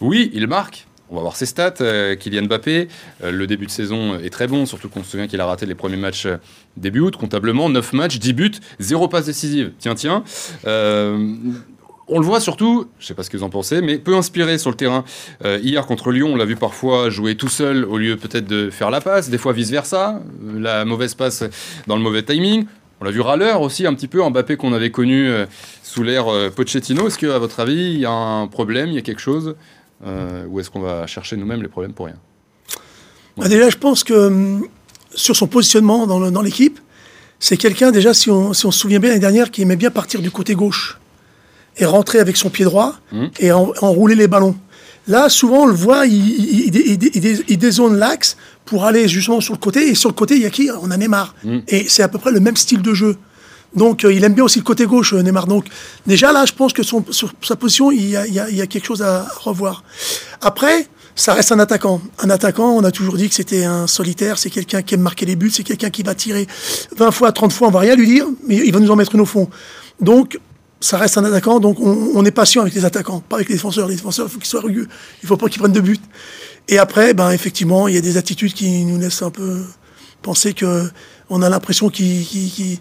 Oui, 0.00 0.30
il 0.34 0.46
marque. 0.46 0.86
On 1.10 1.16
va 1.16 1.20
voir 1.20 1.36
ses 1.36 1.46
stats. 1.46 2.16
Kylian 2.18 2.44
Mbappé, 2.44 2.88
le 3.22 3.46
début 3.46 3.66
de 3.66 3.70
saison 3.70 4.18
est 4.18 4.30
très 4.30 4.46
bon, 4.46 4.66
surtout 4.66 4.88
qu'on 4.88 5.04
se 5.04 5.10
souvient 5.10 5.28
qu'il 5.28 5.40
a 5.40 5.46
raté 5.46 5.66
les 5.66 5.74
premiers 5.74 5.98
matchs 5.98 6.26
début 6.76 7.00
août, 7.00 7.16
comptablement, 7.16 7.68
9 7.68 7.92
matchs, 7.92 8.18
10 8.18 8.32
buts, 8.32 8.52
0 8.80 9.08
passe 9.08 9.26
décisive. 9.26 9.72
Tiens, 9.78 9.94
tiens. 9.94 10.24
On 12.08 12.18
le 12.18 12.26
voit 12.26 12.40
surtout, 12.40 12.86
je 12.98 13.06
sais 13.06 13.14
pas 13.14 13.22
ce 13.22 13.30
que 13.30 13.36
vous 13.36 13.44
en 13.44 13.50
pensez, 13.50 13.80
mais 13.80 13.98
peu 13.98 14.14
inspiré 14.14 14.58
sur 14.58 14.70
le 14.70 14.76
terrain. 14.76 15.04
Euh, 15.44 15.58
hier 15.62 15.86
contre 15.86 16.10
Lyon, 16.10 16.30
on 16.32 16.36
l'a 16.36 16.44
vu 16.44 16.56
parfois 16.56 17.10
jouer 17.10 17.34
tout 17.36 17.48
seul 17.48 17.84
au 17.84 17.98
lieu 17.98 18.16
peut-être 18.16 18.46
de 18.46 18.70
faire 18.70 18.90
la 18.90 19.00
passe, 19.00 19.30
des 19.30 19.38
fois 19.38 19.52
vice-versa, 19.52 20.20
euh, 20.44 20.60
la 20.60 20.84
mauvaise 20.84 21.14
passe 21.14 21.44
dans 21.86 21.96
le 21.96 22.02
mauvais 22.02 22.22
timing. 22.22 22.66
On 23.00 23.04
l'a 23.04 23.10
vu 23.10 23.20
râleur 23.20 23.60
aussi 23.60 23.86
un 23.86 23.94
petit 23.94 24.08
peu, 24.08 24.22
Mbappé 24.28 24.56
qu'on 24.56 24.72
avait 24.72 24.90
connu 24.90 25.28
euh, 25.28 25.46
sous 25.82 26.02
l'ère 26.02 26.26
Pochettino. 26.54 27.06
Est-ce 27.06 27.18
qu'à 27.18 27.38
votre 27.38 27.60
avis, 27.60 27.92
il 27.92 27.98
y 27.98 28.06
a 28.06 28.10
un 28.10 28.46
problème, 28.46 28.90
il 28.90 28.94
y 28.94 28.98
a 28.98 29.02
quelque 29.02 29.20
chose 29.20 29.56
Ou 30.04 30.60
est-ce 30.60 30.70
qu'on 30.70 30.80
va 30.80 31.06
chercher 31.06 31.36
nous-mêmes 31.36 31.62
les 31.62 31.68
problèmes 31.68 31.92
pour 31.92 32.06
rien? 32.06 32.16
Bah 33.36 33.48
déjà, 33.48 33.68
je 33.68 33.76
pense 33.76 34.04
que 34.04 34.14
hum, 34.14 34.68
sur 35.14 35.36
son 35.36 35.46
positionnement 35.46 36.06
dans 36.06 36.42
l'équipe, 36.42 36.78
c'est 37.40 37.56
quelqu'un, 37.56 37.90
déjà, 37.90 38.14
si 38.14 38.30
on, 38.30 38.52
si 38.52 38.64
on 38.66 38.70
se 38.70 38.78
souvient 38.78 39.00
bien 39.00 39.10
l'année 39.10 39.20
dernière, 39.20 39.50
qui 39.50 39.62
aimait 39.62 39.76
bien 39.76 39.90
partir 39.90 40.22
du 40.22 40.30
côté 40.30 40.54
gauche 40.54 40.98
et 41.76 41.84
rentrer 41.84 42.18
avec 42.20 42.36
son 42.36 42.50
pied 42.50 42.64
droit 42.64 42.94
Mhm. 43.12 43.30
et 43.40 43.52
en- 43.52 43.72
enrouler 43.80 44.14
les 44.14 44.28
ballons. 44.28 44.56
Là, 45.06 45.28
souvent, 45.28 45.64
on 45.64 45.66
le 45.66 45.74
voit, 45.74 46.06
il, 46.06 46.74
il, 47.48 47.58
dézone 47.58 47.96
l'axe 47.98 48.36
pour 48.64 48.84
aller 48.86 49.06
justement 49.06 49.40
sur 49.42 49.52
le 49.52 49.58
côté. 49.58 49.88
Et 49.90 49.94
sur 49.94 50.08
le 50.08 50.14
côté, 50.14 50.36
il 50.36 50.42
y 50.42 50.46
a 50.46 50.50
qui 50.50 50.70
On 50.80 50.90
a 50.90 50.96
Neymar. 50.96 51.34
Mhm. 51.44 51.62
Et 51.68 51.86
c'est 51.88 52.02
à 52.02 52.08
peu 52.08 52.18
près 52.18 52.30
le 52.30 52.40
même 52.40 52.56
style 52.56 52.80
de 52.80 52.94
jeu. 52.94 53.16
Donc, 53.74 54.04
euh, 54.04 54.12
il 54.12 54.22
aime 54.24 54.32
bien 54.34 54.44
aussi 54.44 54.60
le 54.60 54.64
côté 54.64 54.86
gauche, 54.86 55.12
euh, 55.12 55.20
Neymar. 55.22 55.46
Donc, 55.46 55.66
déjà 56.06 56.32
là, 56.32 56.44
je 56.46 56.52
pense 56.52 56.72
que 56.72 56.82
son- 56.82 57.04
sur 57.10 57.32
sa 57.42 57.56
position, 57.56 57.90
il 57.90 58.08
y, 58.08 58.16
a, 58.16 58.26
il 58.26 58.32
y 58.32 58.40
a- 58.40 58.48
il 58.48 58.56
y 58.56 58.62
a 58.62 58.66
quelque 58.66 58.86
chose 58.86 59.02
à 59.02 59.26
revoir. 59.40 59.82
Après, 60.40 60.86
ça 61.16 61.34
reste 61.34 61.52
un 61.52 61.58
attaquant. 61.58 62.00
Un 62.20 62.30
attaquant, 62.30 62.70
on 62.70 62.82
a 62.84 62.90
toujours 62.90 63.16
dit 63.16 63.28
que 63.28 63.34
c'était 63.34 63.64
un 63.64 63.86
solitaire, 63.86 64.38
c'est 64.38 64.48
quelqu'un 64.50 64.80
qui 64.82 64.94
aime 64.94 65.00
marquer 65.02 65.26
les 65.26 65.36
buts, 65.36 65.50
c'est 65.50 65.64
quelqu'un 65.64 65.90
qui 65.90 66.02
va 66.02 66.14
tirer 66.14 66.46
20 66.96 67.10
fois, 67.10 67.30
30 67.32 67.52
fois, 67.52 67.68
on 67.68 67.70
va 67.70 67.80
rien 67.80 67.94
lui 67.94 68.06
dire, 68.06 68.26
mais 68.48 68.56
il 68.64 68.72
va 68.72 68.80
nous 68.80 68.90
en 68.90 68.96
mettre 68.96 69.14
une 69.14 69.20
au 69.20 69.26
fond. 69.26 69.48
Donc, 70.00 70.38
ça 70.80 70.98
reste 70.98 71.16
un 71.18 71.24
attaquant, 71.24 71.60
donc 71.60 71.80
on, 71.80 72.12
on 72.14 72.24
est 72.24 72.30
patient 72.30 72.62
avec 72.62 72.74
les 72.74 72.84
attaquants, 72.84 73.20
pas 73.20 73.36
avec 73.36 73.48
les 73.48 73.54
défenseurs. 73.54 73.88
Les 73.88 73.96
défenseurs, 73.96 74.26
il 74.26 74.30
faut 74.30 74.38
qu'ils 74.38 74.48
soient 74.48 74.60
rugueux, 74.60 74.88
il 75.22 75.26
faut 75.26 75.36
pas 75.36 75.48
qu'ils 75.48 75.60
prennent 75.60 75.72
de 75.72 75.80
but. 75.80 76.02
Et 76.68 76.78
après, 76.78 77.14
ben, 77.14 77.30
effectivement, 77.30 77.88
il 77.88 77.94
y 77.94 77.98
a 77.98 78.00
des 78.00 78.16
attitudes 78.16 78.52
qui 78.52 78.84
nous 78.84 78.98
laissent 78.98 79.22
un 79.22 79.30
peu 79.30 79.64
penser 80.22 80.54
que 80.54 80.88
on 81.30 81.42
a 81.42 81.48
l'impression 81.48 81.88
qu'il 81.88 82.78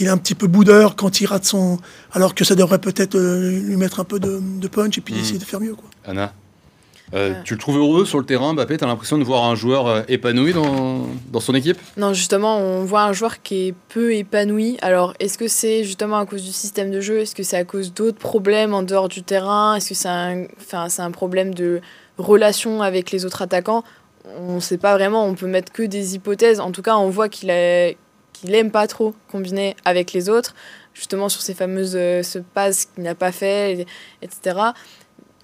est 0.00 0.08
un 0.08 0.18
petit 0.18 0.34
peu 0.34 0.46
boudeur 0.46 0.96
quand 0.96 1.20
il 1.20 1.26
rate 1.26 1.44
son... 1.44 1.78
Alors 2.12 2.34
que 2.34 2.44
ça 2.44 2.54
devrait 2.54 2.78
peut-être 2.78 3.16
euh, 3.16 3.58
lui 3.60 3.76
mettre 3.76 4.00
un 4.00 4.04
peu 4.04 4.18
de, 4.20 4.40
de 4.60 4.68
punch 4.68 4.98
et 4.98 5.00
puis 5.00 5.18
essayer 5.18 5.38
de 5.38 5.44
faire 5.44 5.60
mieux. 5.60 5.74
Quoi. 5.74 5.88
Anna? 6.04 6.32
Euh, 7.14 7.30
Ouais. 7.30 7.36
Tu 7.44 7.54
le 7.54 7.60
trouves 7.60 7.76
heureux 7.78 8.04
sur 8.04 8.18
le 8.18 8.24
terrain, 8.24 8.52
Mbappé 8.54 8.76
T'as 8.78 8.86
l'impression 8.86 9.16
de 9.18 9.24
voir 9.24 9.44
un 9.44 9.54
joueur 9.54 9.86
euh, 9.86 10.02
épanoui 10.08 10.52
dans, 10.52 11.06
dans 11.30 11.40
son 11.40 11.54
équipe? 11.54 11.78
Non, 11.96 12.12
justement, 12.12 12.58
on 12.58 12.84
voit 12.84 13.02
un 13.02 13.12
joueur 13.12 13.42
qui 13.42 13.68
est 13.68 13.74
peu 13.88 14.14
épanoui. 14.14 14.76
Alors, 14.82 15.14
est-ce 15.20 15.38
que 15.38 15.48
c'est 15.48 15.84
justement 15.84 16.18
à 16.18 16.26
cause 16.26 16.42
du 16.44 16.52
système 16.52 16.90
de 16.90 17.00
jeu? 17.00 17.20
Est-ce 17.20 17.34
que 17.34 17.42
c'est 17.42 17.56
à 17.56 17.64
cause 17.64 17.92
d'autres 17.94 18.18
problèmes 18.18 18.74
en 18.74 18.82
dehors 18.82 19.08
du 19.08 19.22
terrain? 19.22 19.76
Est-ce 19.76 19.90
que 19.90 19.94
c'est 19.94 20.08
un, 20.08 20.44
enfin, 20.60 20.88
c'est 20.88 21.02
un 21.02 21.10
problème 21.12 21.54
de 21.54 21.80
relation 22.18 22.82
avec 22.82 23.10
les 23.12 23.24
autres 23.24 23.42
attaquants? 23.42 23.84
On 24.38 24.56
ne 24.56 24.60
sait 24.60 24.78
pas 24.78 24.94
vraiment, 24.96 25.24
on 25.24 25.34
peut 25.34 25.46
mettre 25.46 25.72
que 25.72 25.82
des 25.84 26.16
hypothèses. 26.16 26.58
En 26.58 26.72
tout 26.72 26.82
cas, 26.82 26.96
on 26.96 27.08
voit 27.10 27.28
qu'il 27.28 27.50
a- 27.50 27.92
qu'il 28.32 28.54
aime 28.54 28.70
pas 28.70 28.86
trop 28.86 29.14
combiner 29.30 29.76
avec 29.84 30.12
les 30.12 30.28
autres, 30.28 30.54
justement 30.92 31.28
sur 31.28 31.40
ces 31.40 31.54
fameuses 31.54 31.94
euh, 31.96 32.22
ce 32.22 32.38
passes 32.40 32.86
qu'il 32.86 33.04
n'a 33.04 33.14
pas 33.14 33.32
fait, 33.32 33.86
etc. 34.20 34.56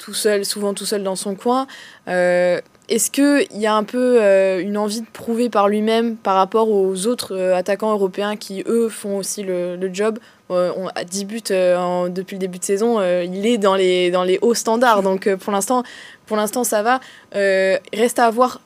Tout 0.04 0.14
seul, 0.14 0.44
souvent 0.44 0.74
tout 0.74 0.84
seul 0.84 1.04
dans 1.04 1.14
son 1.14 1.36
coin. 1.36 1.68
Euh, 2.08 2.60
est-ce 2.88 3.08
qu'il 3.12 3.46
y 3.60 3.66
a 3.66 3.74
un 3.76 3.84
peu 3.84 4.20
euh, 4.20 4.58
une 4.60 4.76
envie 4.76 5.00
de 5.00 5.06
prouver 5.06 5.48
par 5.48 5.68
lui-même 5.68 6.16
par 6.16 6.34
rapport 6.34 6.68
aux 6.70 7.06
autres 7.06 7.36
euh, 7.36 7.54
attaquants 7.54 7.92
européens 7.92 8.34
qui, 8.34 8.64
eux, 8.66 8.88
font 8.88 9.18
aussi 9.18 9.44
le, 9.44 9.76
le 9.76 9.94
job? 9.94 10.18
On, 10.50 10.88
À 10.96 11.04
10 11.04 11.24
buts 11.24 11.42
en- 11.50 12.08
depuis 12.08 12.34
le 12.34 12.40
début 12.40 12.58
de 12.58 12.64
saison, 12.64 13.00
il 13.00 13.46
est 13.46 13.56
dans 13.56 13.74
les, 13.74 14.10
dans 14.10 14.22
les 14.24 14.38
hauts 14.42 14.52
standards. 14.54 15.02
Donc 15.02 15.32
pour 15.36 15.50
l'instant, 15.52 15.82
pour 16.26 16.36
l'instant, 16.36 16.62
ça 16.64 16.82
va. 16.82 17.00
Reste 17.32 18.18
à 18.18 18.28
voir, 18.30 18.60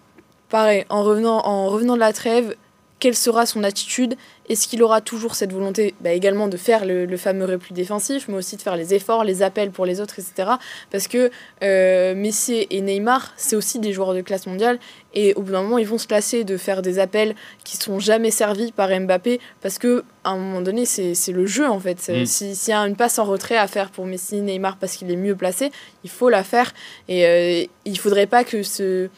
pareil, 0.49 0.85
en 0.88 1.05
revenant, 1.05 1.47
en 1.47 1.69
revenant 1.69 1.95
de 1.95 2.00
la 2.00 2.12
trêve, 2.12 2.57
quelle 2.99 3.15
sera 3.15 3.45
son 3.45 3.62
attitude 3.62 4.17
Est-ce 4.49 4.67
qu'il 4.69 4.83
aura 4.83 5.00
toujours 5.03 5.35
cette 5.35 5.53
volonté 5.53 5.95
bah, 6.00 6.12
également 6.12 6.49
de 6.49 6.57
faire 6.57 6.87
le, 6.87 7.05
le 7.05 7.17
fameux 7.19 7.45
repli 7.45 7.75
défensif, 7.75 8.26
mais 8.29 8.35
aussi 8.37 8.57
de 8.57 8.62
faire 8.62 8.76
les 8.76 8.95
efforts, 8.95 9.23
les 9.25 9.43
appels 9.43 9.71
pour 9.71 9.85
les 9.85 10.00
autres, 10.00 10.19
etc. 10.19 10.53
Parce 10.91 11.07
que 11.07 11.31
euh, 11.62 12.15
Messi 12.15 12.67
et 12.71 12.81
Neymar, 12.81 13.35
c'est 13.37 13.55
aussi 13.57 13.81
des 13.81 13.93
joueurs 13.93 14.15
de 14.15 14.23
classe 14.23 14.47
mondiale. 14.47 14.79
Et 15.12 15.35
au 15.35 15.43
bout 15.43 15.53
d'un 15.53 15.62
moment, 15.62 15.79
ils 15.79 15.87
vont 15.87 15.99
se 15.99 16.07
lasser 16.11 16.45
de 16.45 16.57
faire 16.57 16.81
des 16.83 16.99
appels 16.99 17.35
qui 17.65 17.76
sont 17.76 17.99
jamais 17.99 18.31
servis 18.31 18.73
par 18.73 18.89
Mbappé. 18.89 19.41
Parce 19.61 19.78
que 19.78 20.02
à 20.25 20.30
un 20.30 20.39
moment 20.39 20.61
donné, 20.63 20.85
c'est 20.87 21.15
le 21.32 21.47
jeu 21.47 21.67
en 21.69 21.78
fait. 21.80 21.99
Mm. 22.09 22.25
Si- 22.26 22.56
S'il 22.56 22.71
y 22.71 22.75
a 22.75 22.80
une 22.80 22.97
passe 22.97 23.19
en 23.19 23.25
retrait 23.25 23.56
à 23.59 23.67
faire 23.67 23.91
pour 23.91 24.06
Messi, 24.06 24.37
Neymar, 24.41 24.76
parce 24.78 24.97
qu'il 24.97 25.11
est 25.11 25.17
mieux 25.17 25.37
placé, 25.37 25.71
il 26.04 26.11
faut 26.11 26.28
la 26.30 26.43
faire. 26.45 26.73
Et 27.09 27.26
euh, 27.26 27.65
il 27.85 27.99
faudrait 27.99 28.26
pas 28.26 28.43
que 28.45 28.63
ce, 28.63 29.09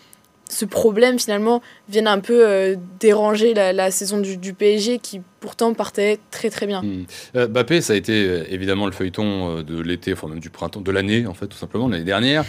ce 0.49 0.65
problème 0.65 1.19
finalement 1.19 1.63
vienne 1.89 2.07
un 2.07 2.21
peu 2.21 2.47
euh, 2.47 2.77
déranger 3.01 3.55
la, 3.55 3.91
saison 3.91 4.19
du, 4.19 4.37
du 4.37 4.55
PSG 4.55 4.99
qui 4.99 5.21
pourtant 5.41 5.73
partait 5.75 6.19
très 6.31 6.51
très 6.51 6.67
bien. 6.67 6.83
Hmm. 6.83 7.05
Euh, 7.37 7.49
Mbappé, 7.49 7.81
ça 7.81 7.93
a 7.93 7.97
été 7.97 8.13
euh, 8.13 8.45
évidemment 8.51 8.87
le 8.87 8.93
feuilleton 8.93 9.59
euh, 9.59 9.63
de 9.63 9.81
l'été, 9.81 10.13
enfin 10.13 10.29
même 10.29 10.41
du 10.41 10.51
printemps, 10.51 10.81
de 10.81 10.91
l'année 10.91 11.27
en 11.27 11.35
fait, 11.35 11.47
tout 11.47 11.57
simplement, 11.57 11.89
l'année 11.89 12.05
dernière. 12.05 12.45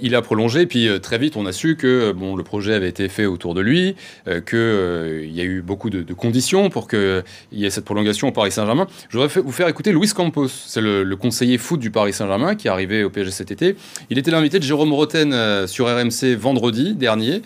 Il 0.00 0.14
a 0.14 0.22
prolongé, 0.22 0.66
puis 0.66 0.88
très 1.00 1.18
vite 1.18 1.36
on 1.36 1.46
a 1.46 1.52
su 1.52 1.76
que 1.76 2.12
bon, 2.12 2.36
le 2.36 2.42
projet 2.42 2.74
avait 2.74 2.88
été 2.88 3.08
fait 3.08 3.26
autour 3.26 3.54
de 3.54 3.60
lui, 3.60 3.96
qu'il 4.24 5.30
y 5.30 5.40
a 5.40 5.44
eu 5.44 5.62
beaucoup 5.62 5.90
de, 5.90 6.12
conditions 6.14 6.70
pour 6.70 6.88
qu'il 6.88 7.22
y 7.52 7.64
ait 7.64 7.70
cette 7.70 7.84
prolongation 7.84 8.28
au 8.28 8.32
Paris 8.32 8.52
Saint-Germain. 8.52 8.86
Je 9.08 9.18
voudrais 9.18 9.42
vous 9.42 9.52
faire 9.52 9.68
écouter 9.68 9.92
Luis 9.92 10.08
Campos, 10.14 10.48
c'est 10.48 10.80
le, 10.80 11.02
le 11.02 11.16
conseiller 11.16 11.58
foot 11.58 11.80
du 11.80 11.90
Paris 11.90 12.12
Saint-Germain 12.12 12.54
qui 12.54 12.68
est 12.68 12.70
arrivé 12.70 13.04
au 13.04 13.10
PSG 13.10 13.32
cet 13.32 13.50
été. 13.50 13.76
Il 14.10 14.18
était 14.18 14.30
l'invité 14.30 14.58
de 14.58 14.64
Jérôme 14.64 14.92
Roten 14.92 15.66
sur 15.66 15.86
RMC 15.86 16.36
vendredi 16.36 16.94
dernier. 16.94 17.42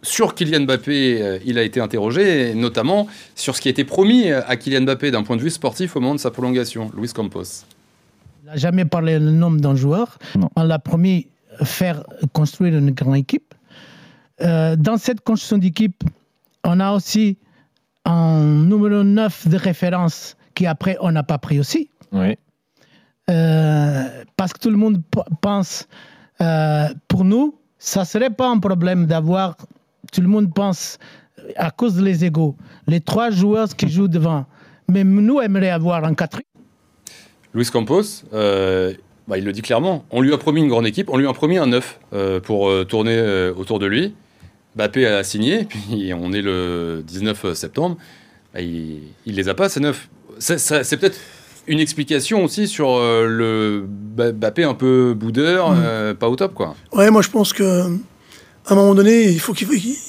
Euh, 0.00 0.06
sur 0.06 0.34
Kylian 0.34 0.64
Mbappé, 0.64 1.22
euh, 1.22 1.38
il 1.44 1.58
a 1.58 1.62
été 1.62 1.80
interrogé, 1.80 2.54
notamment 2.54 3.06
sur 3.34 3.56
ce 3.56 3.60
qui 3.60 3.68
a 3.68 3.70
été 3.70 3.84
promis 3.84 4.30
à 4.30 4.56
Kylian 4.56 4.82
Mbappé 4.82 5.10
d'un 5.10 5.22
point 5.22 5.36
de 5.36 5.42
vue 5.42 5.50
sportif 5.50 5.96
au 5.96 6.00
moment 6.00 6.14
de 6.14 6.20
sa 6.20 6.30
prolongation. 6.30 6.90
Luis 6.96 7.12
Campos. 7.12 7.64
Il 8.42 8.46
n'a 8.46 8.56
jamais 8.56 8.84
parlé 8.84 9.18
le 9.18 9.30
nom 9.30 9.50
d'un 9.50 9.74
joueur. 9.74 10.18
Non. 10.36 10.50
On 10.56 10.64
l'a 10.64 10.78
promis 10.78 11.28
faire 11.64 12.04
construire 12.32 12.76
une 12.76 12.90
grande 12.90 13.16
équipe. 13.16 13.54
Euh, 14.42 14.76
dans 14.76 14.96
cette 14.96 15.20
construction 15.20 15.58
d'équipe, 15.58 16.02
on 16.64 16.80
a 16.80 16.92
aussi 16.92 17.38
un 18.04 18.64
numéro 18.64 19.02
9 19.02 19.48
de 19.48 19.56
référence 19.56 20.36
qui 20.54 20.66
après 20.66 20.96
on 21.00 21.12
n'a 21.12 21.22
pas 21.22 21.38
pris 21.38 21.60
aussi. 21.60 21.90
Oui. 22.12 22.36
Euh, 23.28 24.24
parce 24.36 24.52
que 24.52 24.58
tout 24.58 24.70
le 24.70 24.76
monde 24.76 25.02
pense, 25.40 25.86
euh, 26.40 26.88
pour 27.06 27.24
nous, 27.24 27.58
ça 27.78 28.04
serait 28.04 28.30
pas 28.30 28.48
un 28.48 28.58
problème 28.58 29.06
d'avoir, 29.06 29.56
tout 30.12 30.20
le 30.20 30.28
monde 30.28 30.52
pense, 30.54 30.98
à 31.56 31.70
cause 31.70 31.94
des 31.96 32.24
égaux, 32.24 32.56
les 32.86 33.00
trois 33.00 33.30
joueurs 33.30 33.68
qui 33.76 33.88
jouent 33.88 34.08
devant. 34.08 34.44
Mais 34.88 35.04
nous, 35.04 35.40
aimerions 35.40 35.74
avoir 35.74 36.04
un 36.04 36.14
quatrième. 36.14 36.44
Luis 37.54 37.66
Campos, 37.66 38.02
euh, 38.32 38.92
bah, 39.26 39.38
il 39.38 39.44
le 39.44 39.52
dit 39.52 39.62
clairement, 39.62 40.04
on 40.10 40.20
lui 40.20 40.32
a 40.32 40.38
promis 40.38 40.60
une 40.60 40.68
grande 40.68 40.86
équipe, 40.86 41.08
on 41.10 41.16
lui 41.16 41.26
a 41.26 41.32
promis 41.32 41.58
un 41.58 41.66
9 41.66 42.00
euh, 42.12 42.40
pour 42.40 42.68
euh, 42.68 42.84
tourner 42.84 43.16
euh, 43.16 43.52
autour 43.56 43.78
de 43.78 43.86
lui. 43.86 44.14
Mbappé 44.76 45.06
a 45.06 45.24
signé, 45.24 45.64
puis 45.68 46.12
on 46.14 46.32
est 46.32 46.42
le 46.42 47.02
19 47.06 47.54
septembre, 47.54 47.96
bah, 48.54 48.60
il, 48.60 49.00
il 49.26 49.34
les 49.34 49.48
a 49.48 49.54
pas 49.54 49.68
ces 49.68 49.80
9. 49.80 50.08
C'est 50.38 50.58
ça- 50.58 50.84
c'est 50.84 50.96
peut-être 50.96 51.18
une 51.66 51.80
explication 51.80 52.44
aussi 52.44 52.66
sur 52.68 52.90
euh, 52.96 53.26
le 53.26 53.84
Ba- 53.86 54.32
Mbappé 54.32 54.62
un 54.64 54.74
peu 54.74 55.14
boudeur, 55.14 55.70
Mm. 55.72 55.82
euh, 55.84 56.14
pas 56.14 56.28
au 56.28 56.36
top 56.36 56.54
quoi. 56.54 56.74
Ouais, 56.92 57.10
moi 57.10 57.22
je 57.22 57.30
pense 57.30 57.52
que 57.52 57.96
à 58.70 58.74
un 58.74 58.76
moment 58.76 58.94
donné, 58.94 59.24
il 59.24 59.40
faut 59.40 59.54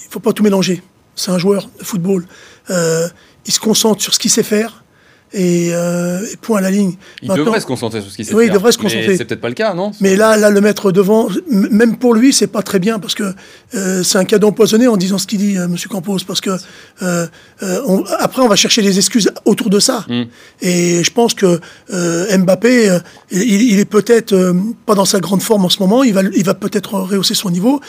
faut 0.09 0.19
pas 0.19 0.33
tout 0.33 0.43
mélanger. 0.43 0.81
C'est 1.15 1.31
un 1.31 1.37
joueur 1.37 1.69
de 1.79 1.83
football. 1.83 2.25
Euh, 2.69 3.07
il 3.45 3.53
se 3.53 3.59
concentre 3.59 4.01
sur 4.01 4.13
ce 4.13 4.19
qu'il 4.19 4.31
sait 4.31 4.43
faire 4.43 4.80
et, 5.33 5.69
euh, 5.73 6.19
et 6.31 6.37
point 6.37 6.57
à 6.59 6.61
la 6.61 6.71
ligne. 6.71 6.93
Il 7.21 7.27
Maintenant- 7.29 7.45
devrait 7.45 7.59
se 7.61 7.65
concentrer 7.65 8.01
sur 8.01 8.11
ce 8.11 8.15
qu'il 8.17 8.25
sait 8.25 8.33
Oui, 8.35 8.47
il 8.47 8.51
devrait 8.51 8.71
se 8.71 8.77
concentrer. 8.77 9.15
C'est 9.17 9.25
peut-être 9.25 9.41
pas 9.41 9.49
le 9.49 9.53
cas, 9.55 9.73
non? 9.73 9.91
Mais 10.01 10.15
là, 10.15 10.35
là, 10.37 10.49
le 10.49 10.61
mettre 10.61 10.91
devant, 10.91 11.29
même 11.49 11.97
pour 11.97 12.13
lui, 12.13 12.33
c'est 12.33 12.47
pas 12.47 12.61
très 12.63 12.79
bien 12.79 12.99
parce 12.99 13.15
que 13.15 13.23
euh, 13.75 14.03
c'est 14.03 14.17
un 14.17 14.25
cadeau 14.25 14.47
empoisonné 14.47 14.87
en 14.87 14.97
disant 14.97 15.17
ce 15.17 15.27
qu'il 15.27 15.39
dit, 15.39 15.57
euh, 15.57 15.67
Monsieur 15.67 15.89
Campos, 15.89 16.17
parce 16.27 16.41
que 16.41 16.49
euh, 17.01 17.27
euh, 17.63 17.81
on- 17.87 18.03
après 18.19 18.41
on 18.41 18.47
va 18.47 18.55
chercher 18.55 18.81
des 18.81 18.97
excuses 18.97 19.31
autour 19.45 19.69
de 19.69 19.79
ça. 19.79 20.05
Mm. 20.09 20.23
Et 20.61 21.03
je 21.03 21.11
pense 21.11 21.33
que 21.33 21.59
euh, 21.93 22.37
Mbappé, 22.37 22.97
il, 23.31 23.41
il 23.73 23.79
est 23.79 23.85
peut-être 23.85 24.53
pas 24.85 24.95
dans 24.95 25.05
sa 25.05 25.19
grande 25.19 25.41
forme 25.41 25.65
en 25.65 25.69
ce 25.69 25.79
moment. 25.79 26.03
Il 26.03 26.13
va, 26.13 26.21
il 26.23 26.43
va 26.43 26.53
peut-être 26.53 26.93
rehausser 26.93 27.33
son 27.35 27.49
niveau, 27.49 27.79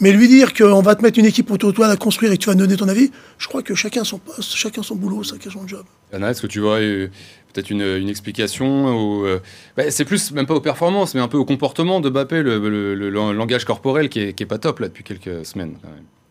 mais 0.00 0.12
lui 0.12 0.28
dire 0.28 0.54
qu'on 0.54 0.82
va 0.82 0.94
te 0.94 1.02
mettre 1.02 1.18
une 1.18 1.26
équipe 1.26 1.50
autour 1.50 1.70
de 1.70 1.74
toi 1.76 1.88
à 1.88 1.96
construire 1.96 2.32
et 2.32 2.36
que 2.38 2.42
tu 2.42 2.48
vas 2.48 2.54
donner 2.54 2.76
ton 2.76 2.88
avis, 2.88 3.10
je 3.38 3.48
crois 3.48 3.62
que 3.62 3.74
chacun 3.74 4.04
son 4.04 4.18
poste, 4.18 4.54
chacun 4.54 4.82
son 4.82 4.94
boulot, 4.94 5.22
chacun 5.22 5.50
son 5.50 5.66
job. 5.66 5.84
Anna, 6.12 6.30
est-ce 6.30 6.42
que 6.42 6.46
tu 6.46 6.60
vois 6.60 6.78
euh, 6.80 7.08
peut-être 7.52 7.70
une, 7.70 7.82
une 7.82 8.08
explication 8.08 8.88
ou, 8.94 9.26
euh, 9.26 9.40
bah, 9.76 9.90
C'est 9.90 10.04
plus, 10.04 10.30
même 10.32 10.46
pas 10.46 10.54
aux 10.54 10.60
performances, 10.60 11.14
mais 11.14 11.20
un 11.20 11.28
peu 11.28 11.38
au 11.38 11.44
comportement 11.44 12.00
de 12.00 12.10
Mbappé, 12.10 12.42
le, 12.42 12.58
le- 12.58 12.94
le- 12.94 13.10
le 13.10 13.32
langage 13.32 13.64
corporel 13.64 14.08
qui 14.08 14.20
est, 14.20 14.32
qui 14.32 14.42
est 14.42 14.46
pas 14.46 14.58
top 14.58 14.80
là 14.80 14.88
depuis 14.88 15.04
quelques 15.04 15.44
semaines. 15.46 15.74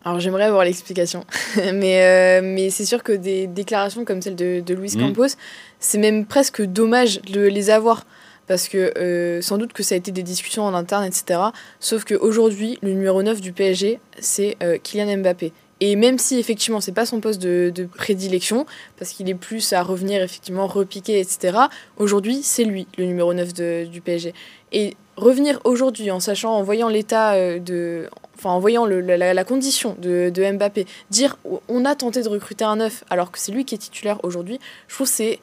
Alors 0.04 0.20
j'aimerais 0.20 0.46
avoir 0.46 0.64
l'explication, 0.66 1.26
mais, 1.74 2.02
euh, 2.04 2.42
mais 2.44 2.70
c'est 2.72 2.86
sûr 2.86 3.04
que 3.04 3.12
des 3.12 3.46
déclarations 3.48 4.04
comme 4.06 4.22
celle 4.22 4.36
de, 4.36 4.60
de 4.66 4.74
Luis 4.74 4.94
Mm. 4.96 5.00
Campos, 5.00 5.36
c'est 5.80 6.00
même 6.00 6.26
presque 6.26 6.62
dommage 6.64 7.22
de 7.22 7.42
les 7.42 7.70
avoir, 7.70 8.06
parce 8.48 8.68
que 8.68 8.92
euh, 8.98 9.42
sans 9.42 9.58
doute 9.60 9.74
que 9.74 9.84
ça 9.84 9.94
a 9.96 9.98
été 10.00 10.12
des 10.12 10.24
discussions 10.24 10.64
en 10.64 10.74
interne, 10.74 11.04
etc. 11.06 11.40
Sauf 11.80 12.04
qu'aujourd'hui, 12.04 12.80
le 12.82 12.94
numéro 12.94 13.22
9 13.22 13.42
du 13.42 13.54
PSG, 13.54 14.00
c'est 14.20 14.58
Kylian 14.84 15.18
Mbappé. 15.20 15.54
Et 15.84 15.96
même 15.96 16.20
si 16.20 16.38
effectivement 16.38 16.80
c'est 16.80 16.92
pas 16.92 17.08
son 17.08 17.20
poste 17.20 17.42
de, 17.42 17.90
prédilection, 17.98 18.68
parce 18.98 19.12
qu'il 19.12 19.28
est 19.30 19.36
plus 19.36 19.74
à 19.74 19.82
revenir 19.82 20.22
effectivement 20.22 20.68
repiquer, 20.68 21.20
etc. 21.20 21.58
Aujourd'hui, 21.98 22.42
c'est 22.44 22.64
lui 22.64 22.88
le 22.98 23.06
numéro 23.06 23.34
9 23.34 23.54
de, 23.54 23.86
du 23.86 24.00
PSG. 24.00 24.34
Et 24.72 24.96
revenir 25.18 25.60
aujourd'hui 25.64 26.12
en 26.12 26.20
sachant, 26.20 26.54
en 26.54 26.62
voyant 26.62 26.88
l'état 26.88 27.34
euh, 27.34 27.58
de, 27.58 28.08
enfin 28.38 28.52
en 28.52 28.60
voyant 28.60 28.86
la, 28.86 29.44
condition 29.44 29.96
de, 30.00 30.30
de, 30.30 30.52
Mbappé, 30.52 30.86
dire 31.10 31.38
on 31.68 31.84
a 31.84 31.96
tenté 31.96 32.22
de 32.22 32.30
recruter 32.30 32.64
un 32.64 32.78
neuf 32.78 33.04
alors 33.10 33.32
que 33.32 33.40
c'est 33.40 33.52
lui 33.52 33.66
qui 33.66 33.74
est 33.74 33.80
titulaire 33.80 34.24
aujourd'hui, 34.24 34.60
je 34.88 34.94
trouve 34.94 35.08
c'est 35.08 35.40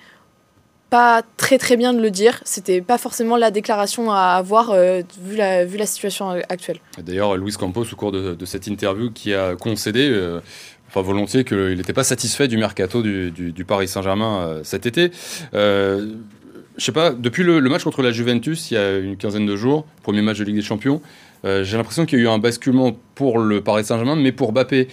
pas 0.90 1.22
très 1.36 1.58
très 1.58 1.76
bien 1.76 1.92
de 1.92 2.00
le 2.00 2.10
dire. 2.10 2.40
C'était 2.44 2.80
pas 2.80 2.98
forcément 2.98 3.36
la 3.36 3.50
déclaration 3.50 4.10
à 4.10 4.34
avoir 4.36 4.70
euh, 4.70 5.02
vu, 5.22 5.36
la, 5.36 5.64
vu 5.64 5.76
la 5.76 5.86
situation 5.86 6.30
actuelle. 6.48 6.78
D'ailleurs, 7.02 7.36
Luis 7.36 7.52
Campos, 7.52 7.84
au 7.92 7.96
cours 7.96 8.12
de, 8.12 8.44
cette 8.44 8.66
interview, 8.66 9.10
qui 9.10 9.34
a 9.34 9.54
concédé, 9.56 10.08
euh, 10.10 10.40
enfin 10.88 11.02
volontiers, 11.02 11.44
qu'il 11.44 11.76
n'était 11.76 11.92
pas 11.92 12.04
satisfait 12.04 12.48
du 12.48 12.56
mercato 12.56 13.02
du, 13.02 13.64
Paris 13.66 13.88
Saint-Germain 13.88 14.40
euh, 14.40 14.60
cet 14.64 14.86
été. 14.86 15.10
Je 15.52 16.84
sais 16.84 16.92
pas, 16.92 17.10
depuis 17.10 17.42
le, 17.42 17.58
le, 17.58 17.68
match 17.68 17.82
contre 17.82 18.02
la 18.02 18.12
Juventus, 18.12 18.70
il 18.70 18.74
y 18.74 18.76
a 18.76 18.98
une 18.98 19.16
quinzaine 19.16 19.46
de 19.46 19.56
jours, 19.56 19.84
premier 20.04 20.22
match 20.22 20.38
de 20.38 20.44
Ligue 20.44 20.54
des 20.54 20.62
Champions, 20.62 21.02
j'ai 21.42 21.76
l'impression 21.76 22.06
qu'il 22.06 22.20
y 22.20 22.22
a 22.22 22.24
eu 22.24 22.28
un 22.28 22.38
basculement 22.38 22.96
pour 23.16 23.38
le 23.38 23.60
Paris 23.62 23.84
Saint-Germain, 23.84 24.14
mais 24.14 24.30
pour 24.30 24.52
Mbappé 24.52 24.86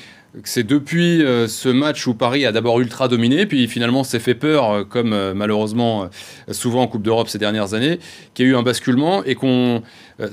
c'est 0.43 0.63
depuis 0.63 1.23
euh, 1.23 1.47
ce 1.47 1.69
match 1.69 2.05
où 2.07 2.13
Paris 2.13 2.45
a 2.45 2.51
d'abord 2.51 2.79
ultra 2.79 3.07
dominé, 3.07 3.45
puis 3.45 3.67
finalement 3.67 4.03
s'est 4.03 4.19
fait 4.19 4.35
peur, 4.35 4.69
euh, 4.69 4.83
comme 4.83 5.13
euh, 5.13 5.33
malheureusement 5.33 6.09
souvent 6.51 6.81
en 6.81 6.87
Coupe 6.87 7.03
d'Europe 7.03 7.29
ces 7.29 7.37
dernières 7.37 7.73
années, 7.73 7.99
qu'il 8.33 8.45
y 8.45 8.49
a 8.49 8.51
eu 8.51 8.55
un 8.55 8.63
basculement 8.63 9.23
et 9.23 9.35
qu'on 9.35 9.81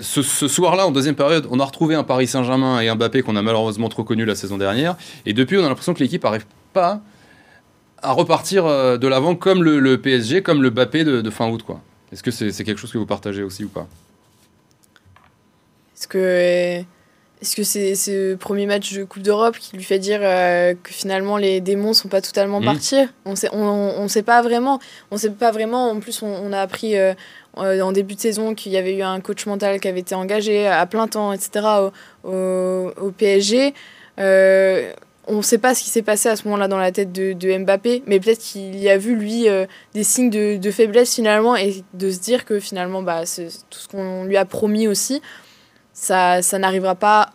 ce, 0.01 0.23
soir-là, 0.23 0.87
en 0.87 0.93
deuxième 0.93 1.17
période, 1.17 1.47
on 1.51 1.59
a 1.59 1.65
retrouvé 1.65 1.97
un 1.97 2.05
Paris 2.05 2.29
Saint-Germain 2.29 2.81
et 2.81 2.89
un 2.89 2.95
Mbappé 2.95 3.23
qu'on 3.23 3.35
a 3.35 3.43
malheureusement 3.43 3.89
trop 3.89 4.05
connu 4.05 4.25
la 4.25 4.37
saison 4.37 4.57
dernière, 4.57 4.97
et 5.27 5.33
depuis 5.33 5.59
on 5.59 5.65
a 5.65 5.69
l'impression 5.69 5.93
que 5.93 6.01
l'équipe 6.01 6.23
n'arrive 6.23 6.47
pas 6.73 7.01
à 8.01 8.13
repartir 8.13 8.65
de 8.65 9.09
l'avant 9.09 9.35
comme 9.35 9.65
le, 9.65 10.01
PSG, 10.01 10.43
comme 10.43 10.63
le 10.63 10.71
Mbappé 10.71 11.05
de, 11.05 11.31
fin 11.31 11.49
août. 11.49 11.65
Est-ce 12.13 12.23
que 12.23 12.31
c'est 12.31 12.47
est 12.47 12.65
quelque 12.65 12.79
chose 12.79 12.93
que 12.93 12.99
vous 12.99 13.07
partagez 13.07 13.43
aussi 13.43 13.65
ou 13.65 13.69
pas? 13.69 13.89
Est-ce 15.97 16.07
que 16.07 16.85
est-ce 17.43 17.57
que 17.57 17.65
c'est 17.65 17.97
ce 17.97 18.37
premier 18.37 18.67
match 18.67 18.93
de 18.93 19.03
Coupe 19.03 19.23
d'Europe 19.23 19.59
qui 19.59 19.77
lui 19.77 19.83
fait 19.83 19.99
dire 19.99 20.21
euh, 20.23 20.75
que 20.81 20.93
finalement 20.93 21.37
les 21.37 21.61
démons 21.61 21.93
sont 21.93 22.07
pas 22.07 22.21
totalement 22.21 22.61
mmh. 22.61 22.65
partis? 22.65 23.09
On 23.25 23.35
sait, 23.35 23.49
on, 23.53 23.59
on 23.59 24.07
sait 24.07 24.23
pas 24.23 24.43
vraiment. 24.43 24.79
On 25.11 25.17
sait 25.17 25.31
pas 25.31 25.51
vraiment. 25.51 25.91
En 25.91 25.99
plus, 25.99 26.23
on, 26.23 26.29
on 26.29 26.53
a 26.53 26.61
appris 26.61 26.97
euh, 26.97 27.15
en 27.57 27.91
début 27.91 28.15
de 28.15 28.21
saison 28.21 28.55
qu'il 28.55 28.71
y 28.71 28.77
avait 28.77 28.97
eu 28.97 29.03
un 29.03 29.21
coach 29.21 29.45
mental 29.47 29.81
qui 29.81 29.89
avait 29.89 29.99
été 29.99 30.15
engagé 30.15 30.69
à 30.69 30.87
plein 30.87 31.09
temps, 31.09 31.33
etc. 31.33 31.67
au, 32.23 32.31
au, 32.31 32.93
au 32.97 33.11
PSG. 33.11 33.75
Euh, 34.21 34.93
on 35.27 35.39
ne 35.39 35.43
sait 35.43 35.59
pas 35.59 35.75
ce 35.75 35.83
qui 35.83 35.91
s'est 35.91 36.03
passé 36.03 36.29
à 36.29 36.37
ce 36.37 36.45
moment-là 36.45 36.69
dans 36.69 36.79
la 36.79 36.93
tête 36.93 37.11
de, 37.11 37.33
de 37.33 37.59
Mbappé, 37.59 38.05
mais 38.07 38.21
peut-être 38.21 38.39
qu'il 38.39 38.77
y 38.79 38.89
a 38.89 38.99
vu, 38.99 39.17
lui, 39.17 39.49
euh, 39.49 39.67
des 39.95 40.05
signes 40.05 40.31
de, 40.31 40.59
de, 40.59 40.71
faiblesse 40.71 41.15
finalement 41.15 41.57
et 41.57 41.83
de 41.95 42.11
se 42.11 42.21
dire 42.21 42.45
que 42.45 42.61
finalement, 42.61 43.03
bah, 43.03 43.27
c'est 43.27 43.49
tout 43.71 43.79
ce 43.79 43.89
qu'on 43.89 44.25
lui 44.25 44.37
a 44.37 44.45
promis 44.45 44.87
aussi 44.87 45.21
ça, 45.93 46.43
ça 46.43 46.59
n'arrivera 46.59 46.95
pas 46.95 47.33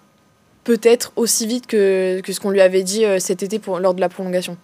peut-être 0.63 1.13
aussi 1.15 1.47
vite 1.47 1.65
que, 1.65 2.19
que 2.19 2.33
ce 2.33 2.41
qu'on 2.41 2.49
lui 2.49 2.59
avait 2.59 2.83
dit 2.83 3.05
euh, 3.05 3.19
cet 3.19 3.41
été 3.41 3.57
pour, 3.57 3.79
lors 3.79 3.93
de 3.93 4.01
la 4.01 4.09
prolongation. 4.09 4.57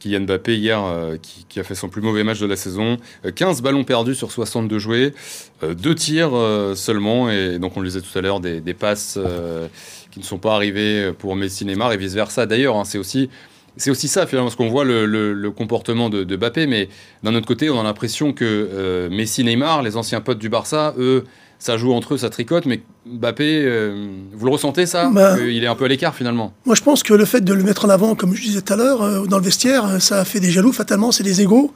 Kylian 0.00 0.20
Mbappé 0.20 0.54
hier 0.54 0.84
euh, 0.84 1.16
qui, 1.16 1.46
qui, 1.48 1.58
a 1.58 1.64
fait 1.64 1.74
son 1.74 1.88
plus 1.88 2.02
mauvais 2.02 2.24
match 2.24 2.38
de 2.38 2.46
la 2.46 2.56
saison, 2.56 2.98
15 3.34 3.62
ballons 3.62 3.84
perdus 3.84 4.14
sur 4.14 4.30
62 4.30 4.78
joués, 4.78 5.14
euh, 5.62 5.72
deux 5.72 5.94
tirs 5.94 6.34
euh, 6.34 6.74
seulement 6.74 7.30
et 7.30 7.58
donc 7.58 7.74
on 7.76 7.80
le 7.80 7.88
disait 7.88 8.02
tout 8.02 8.18
à 8.18 8.20
l'heure 8.20 8.40
des, 8.40 8.60
des, 8.60 8.74
passes 8.74 9.16
euh, 9.16 9.66
qui 10.10 10.18
ne 10.18 10.24
sont 10.24 10.38
pas 10.38 10.54
arrivées 10.54 11.12
pour 11.18 11.36
Messi 11.36 11.64
Neymar 11.64 11.92
et 11.92 11.96
vice 11.96 12.12
versa. 12.12 12.44
D'ailleurs, 12.44 12.76
hein, 12.76 12.84
c'est 12.84 12.98
aussi 12.98 13.30
c'est 13.76 13.90
aussi 13.90 14.08
ça 14.08 14.26
finalement 14.26 14.48
parce 14.48 14.56
qu'on 14.56 14.68
voit 14.68 14.84
le, 14.84 15.04
le, 15.06 15.50
comportement 15.50 16.08
de, 16.08 16.24
de 16.24 16.66
mais 16.66 16.88
d'un 17.22 17.34
autre 17.34 17.46
côté, 17.46 17.68
on 17.70 17.78
a 17.78 17.82
l'impression 17.82 18.32
que 18.32 18.44
euh, 18.44 19.10
Messi, 19.10 19.44
Neymar, 19.44 19.82
les 19.82 19.96
anciens 19.96 20.20
potes 20.20 20.38
du 20.38 20.48
Barça, 20.48 20.94
eux, 20.98 21.24
ça 21.58 21.76
joue 21.76 21.92
entre 21.92 22.14
eux, 22.14 22.18
ça 22.18 22.30
tricote, 22.30 22.66
mais 22.66 22.82
Mbappé, 23.06 23.62
euh, 23.64 24.08
vous 24.32 24.44
le 24.44 24.52
ressentez 24.52 24.86
ça 24.86 25.10
bah, 25.12 25.36
Il 25.40 25.64
est 25.64 25.66
un 25.66 25.74
peu 25.74 25.84
à 25.84 25.88
l'écart 25.88 26.14
finalement? 26.14 26.52
Moi, 26.64 26.74
je 26.74 26.82
pense 26.82 27.02
que 27.02 27.14
le 27.14 27.24
fait 27.24 27.40
de 27.40 27.52
le 27.52 27.62
mettre 27.62 27.84
en 27.84 27.88
avant, 27.88 28.14
comme 28.14 28.34
je 28.34 28.42
disais 28.42 28.60
tout 28.60 28.72
à 28.72 28.76
l'heure, 28.76 29.02
euh, 29.02 29.26
dans 29.26 29.38
le 29.38 29.44
vestiaire, 29.44 30.00
ça 30.00 30.20
a 30.20 30.24
fait 30.24 30.40
des 30.40 30.50
jaloux. 30.50 30.72
Fatalement, 30.72 31.12
c'est 31.12 31.24
des 31.24 31.40
égaux. 31.40 31.72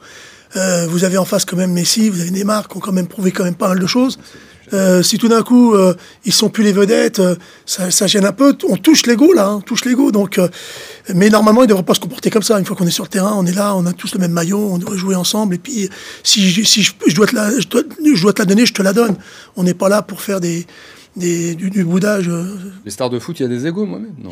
Euh, 0.55 0.85
vous 0.87 1.03
avez 1.03 1.17
en 1.17 1.25
face 1.25 1.45
quand 1.45 1.55
même 1.55 1.71
Messi, 1.71 2.09
vous 2.09 2.21
avez 2.21 2.31
Neymar 2.31 2.67
qui 2.67 2.77
ont 2.77 2.81
quand 2.81 2.91
même 2.91 3.07
prouvé 3.07 3.31
quand 3.31 3.43
même 3.43 3.55
pas 3.55 3.69
mal 3.69 3.79
de 3.79 3.87
choses. 3.87 4.19
Euh, 4.73 5.03
si 5.03 5.17
tout 5.17 5.27
d'un 5.27 5.43
coup 5.43 5.73
euh, 5.73 5.93
ils 6.25 6.33
sont 6.33 6.49
plus 6.49 6.63
les 6.63 6.71
vedettes, 6.71 7.19
euh, 7.19 7.35
ça, 7.65 7.91
ça, 7.91 8.07
gêne 8.07 8.25
un 8.25 8.31
peu. 8.31 8.55
On 8.69 8.77
touche 8.77 9.05
l'ego 9.05 9.33
là, 9.33 9.47
hein, 9.47 9.55
on 9.57 9.61
touche 9.61 9.85
l'ego. 9.85 10.11
Donc, 10.11 10.37
euh, 10.37 10.47
mais 11.13 11.29
normalement 11.29 11.63
ils 11.63 11.67
devraient 11.67 11.83
pas 11.83 11.93
se 11.93 11.99
comporter 11.99 12.29
comme 12.29 12.43
ça. 12.43 12.57
Une 12.59 12.65
fois 12.65 12.75
qu'on 12.75 12.87
est 12.87 12.91
sur 12.91 13.03
le 13.03 13.09
terrain, 13.09 13.33
on 13.35 13.45
est 13.45 13.55
là, 13.55 13.75
on 13.75 13.85
a 13.85 13.93
tous 13.93 14.13
le 14.13 14.19
même 14.19 14.31
maillot, 14.31 14.69
on 14.71 14.77
devrait 14.77 14.97
jouer 14.97 15.15
ensemble. 15.15 15.55
Et 15.55 15.57
puis 15.57 15.89
si, 16.23 16.49
je, 16.49 16.63
si 16.63 16.83
je, 16.83 16.93
je, 17.07 17.15
dois 17.15 17.27
te 17.27 17.35
la, 17.35 17.59
je, 17.59 17.67
dois, 17.67 17.81
je 18.03 18.21
dois 18.21 18.33
te 18.33 18.39
la 18.39 18.45
donner, 18.45 18.65
je 18.65 18.73
te 18.73 18.81
la 18.81 18.93
donne. 18.93 19.15
On 19.55 19.63
n'est 19.63 19.73
pas 19.73 19.89
là 19.89 20.01
pour 20.01 20.21
faire 20.21 20.39
des 20.39 20.65
des, 21.17 21.55
du, 21.55 21.69
du, 21.69 21.83
boudage. 21.83 22.31
Les 22.85 22.91
stars 22.91 23.09
de 23.09 23.19
foot, 23.19 23.37
il 23.41 23.43
y 23.43 23.45
a 23.45 23.49
des 23.49 23.67
égaux, 23.67 23.85
moi-même. 23.85 24.13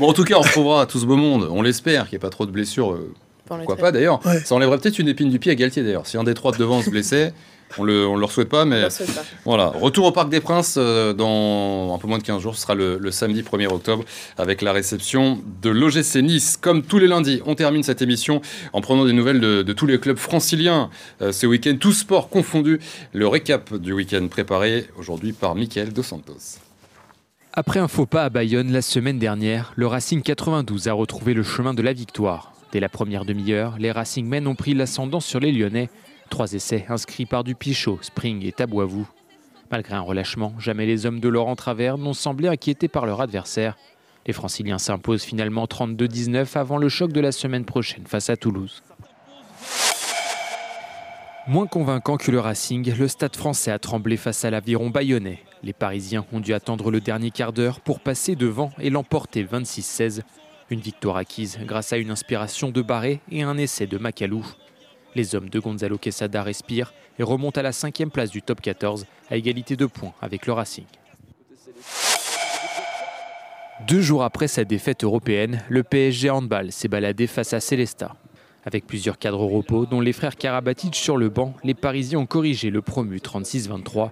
bon, 0.00 0.08
en 0.08 0.12
tout 0.12 0.24
cas, 0.24 0.34
on 0.36 0.40
retrouvera 0.40 0.84
tout 0.86 0.98
ce 0.98 1.06
beau 1.06 1.14
monde. 1.14 1.46
On 1.48 1.62
l'espère 1.62 2.08
qu'il 2.08 2.14
n'y 2.14 2.16
ait 2.16 2.18
pas 2.18 2.30
trop 2.30 2.44
de 2.44 2.50
blessures. 2.50 2.98
Pourquoi 3.46 3.76
pas 3.76 3.92
d'ailleurs 3.92 4.24
ouais. 4.26 4.40
Ça 4.44 4.54
enlèverait 4.54 4.78
peut-être 4.78 4.98
une 4.98 5.08
épine 5.08 5.30
du 5.30 5.38
pied 5.38 5.52
à 5.52 5.54
Galtier 5.54 5.82
d'ailleurs. 5.82 6.06
Si 6.06 6.16
un 6.16 6.24
des 6.24 6.34
trois 6.34 6.52
de 6.52 6.56
devant 6.56 6.82
se 6.82 6.90
blessait, 6.90 7.32
on 7.78 7.84
le, 7.84 8.06
on 8.06 8.16
le 8.16 8.26
souhaite 8.26 8.48
pas, 8.48 8.64
mais 8.64 8.88
souhaite 8.90 9.14
pas. 9.14 9.22
voilà. 9.44 9.68
Retour 9.68 10.06
au 10.06 10.12
Parc 10.12 10.28
des 10.28 10.40
Princes 10.40 10.76
euh, 10.78 11.12
dans 11.12 11.94
un 11.94 11.98
peu 11.98 12.06
moins 12.08 12.18
de 12.18 12.22
15 12.22 12.42
jours. 12.42 12.54
Ce 12.54 12.62
sera 12.62 12.74
le, 12.74 12.98
le, 12.98 13.10
samedi 13.10 13.42
1er 13.42 13.68
octobre 13.68 14.04
avec 14.38 14.62
la 14.62 14.72
réception 14.72 15.40
de 15.62 15.70
l'OGC 15.70 16.16
Nice. 16.22 16.56
Comme 16.56 16.82
tous 16.82 16.98
les 16.98 17.06
lundis, 17.06 17.42
on 17.46 17.54
termine 17.54 17.82
cette 17.82 18.02
émission 18.02 18.40
en 18.72 18.80
prenant 18.80 19.04
des 19.04 19.12
nouvelles 19.12 19.40
de, 19.40 19.62
de 19.62 19.72
tous 19.72 19.86
les 19.86 19.98
clubs 19.98 20.18
franciliens 20.18 20.90
euh, 21.22 21.32
ce 21.32 21.46
week-end, 21.46 21.76
tous 21.78 21.92
sports 21.92 22.28
confondus. 22.28 22.80
Le 23.12 23.26
récap 23.26 23.74
du 23.74 23.92
week-end 23.92 24.26
préparé 24.28 24.86
aujourd'hui 24.98 25.32
par 25.32 25.54
Mickaël 25.54 25.92
Dos 25.92 26.02
Santos. 26.02 26.58
Après 27.52 27.80
un 27.80 27.88
faux 27.88 28.06
pas 28.06 28.24
à 28.24 28.30
Bayonne 28.30 28.70
la 28.70 28.82
semaine 28.82 29.18
dernière, 29.18 29.72
le 29.74 29.86
Racing 29.88 30.22
92 30.22 30.86
a 30.86 30.92
retrouvé 30.92 31.34
le 31.34 31.42
chemin 31.42 31.74
de 31.74 31.82
la 31.82 31.92
victoire. 31.92 32.52
Dès 32.72 32.78
la 32.78 32.88
première 32.88 33.24
demi-heure, 33.24 33.74
les 33.80 33.90
Racingmen 33.90 34.46
ont 34.46 34.54
pris 34.54 34.74
l'ascendant 34.74 35.18
sur 35.18 35.40
les 35.40 35.50
Lyonnais 35.50 35.90
Trois 36.30 36.52
essais 36.54 36.86
inscrits 36.88 37.26
par 37.26 37.44
Dupichot, 37.44 37.98
Spring 38.00 38.46
et 38.46 38.52
Tabouavou. 38.52 39.06
Malgré 39.70 39.94
un 39.94 40.00
relâchement, 40.00 40.54
jamais 40.58 40.86
les 40.86 41.04
hommes 41.04 41.20
de 41.20 41.28
Laurent 41.28 41.56
Travers 41.56 41.98
n'ont 41.98 42.14
semblé 42.14 42.48
inquiétés 42.48 42.88
par 42.88 43.04
leur 43.04 43.20
adversaire. 43.20 43.76
Les 44.26 44.32
franciliens 44.32 44.78
s'imposent 44.78 45.22
finalement 45.22 45.64
32-19 45.66 46.56
avant 46.56 46.78
le 46.78 46.88
choc 46.88 47.12
de 47.12 47.20
la 47.20 47.32
semaine 47.32 47.64
prochaine 47.64 48.06
face 48.06 48.30
à 48.30 48.36
Toulouse. 48.36 48.82
Moins 51.46 51.66
convaincant 51.66 52.16
que 52.16 52.30
le 52.30 52.38
Racing, 52.38 52.94
le 52.96 53.08
stade 53.08 53.34
français 53.34 53.72
a 53.72 53.78
tremblé 53.78 54.16
face 54.16 54.44
à 54.44 54.50
l'aviron 54.50 54.88
bayonnais. 54.88 55.40
Les 55.62 55.72
Parisiens 55.72 56.24
ont 56.32 56.40
dû 56.40 56.54
attendre 56.54 56.90
le 56.90 57.00
dernier 57.00 57.30
quart 57.30 57.52
d'heure 57.52 57.80
pour 57.80 58.00
passer 58.00 58.36
devant 58.36 58.70
et 58.78 58.90
l'emporter 58.90 59.44
26-16. 59.44 60.20
Une 60.70 60.80
victoire 60.80 61.16
acquise 61.16 61.58
grâce 61.64 61.92
à 61.92 61.96
une 61.96 62.10
inspiration 62.10 62.70
de 62.70 62.82
Barré 62.82 63.20
et 63.32 63.42
un 63.42 63.58
essai 63.58 63.86
de 63.86 63.98
Macalou. 63.98 64.46
Les 65.14 65.34
hommes 65.34 65.48
de 65.48 65.58
Gonzalo 65.58 65.98
Quesada 65.98 66.42
respirent 66.42 66.92
et 67.18 67.22
remontent 67.22 67.58
à 67.58 67.62
la 67.62 67.72
cinquième 67.72 68.10
place 68.10 68.30
du 68.30 68.42
top 68.42 68.60
14 68.60 69.06
à 69.30 69.36
égalité 69.36 69.76
de 69.76 69.86
points 69.86 70.12
avec 70.20 70.46
le 70.46 70.52
Racing. 70.52 70.84
Deux 73.88 74.02
jours 74.02 74.22
après 74.22 74.46
sa 74.46 74.64
défaite 74.64 75.04
européenne, 75.04 75.62
le 75.68 75.82
PSG 75.82 76.30
handball 76.30 76.70
s'est 76.70 76.88
baladé 76.88 77.26
face 77.26 77.52
à 77.54 77.60
Célesta. 77.60 78.14
Avec 78.64 78.86
plusieurs 78.86 79.18
cadres 79.18 79.40
au 79.40 79.48
repos, 79.48 79.86
dont 79.86 80.00
les 80.00 80.12
frères 80.12 80.36
Karabatic 80.36 80.94
sur 80.94 81.16
le 81.16 81.30
banc, 81.30 81.54
les 81.64 81.74
Parisiens 81.74 82.18
ont 82.18 82.26
corrigé 82.26 82.70
le 82.70 82.82
promu 82.82 83.16
36-23. 83.16 84.10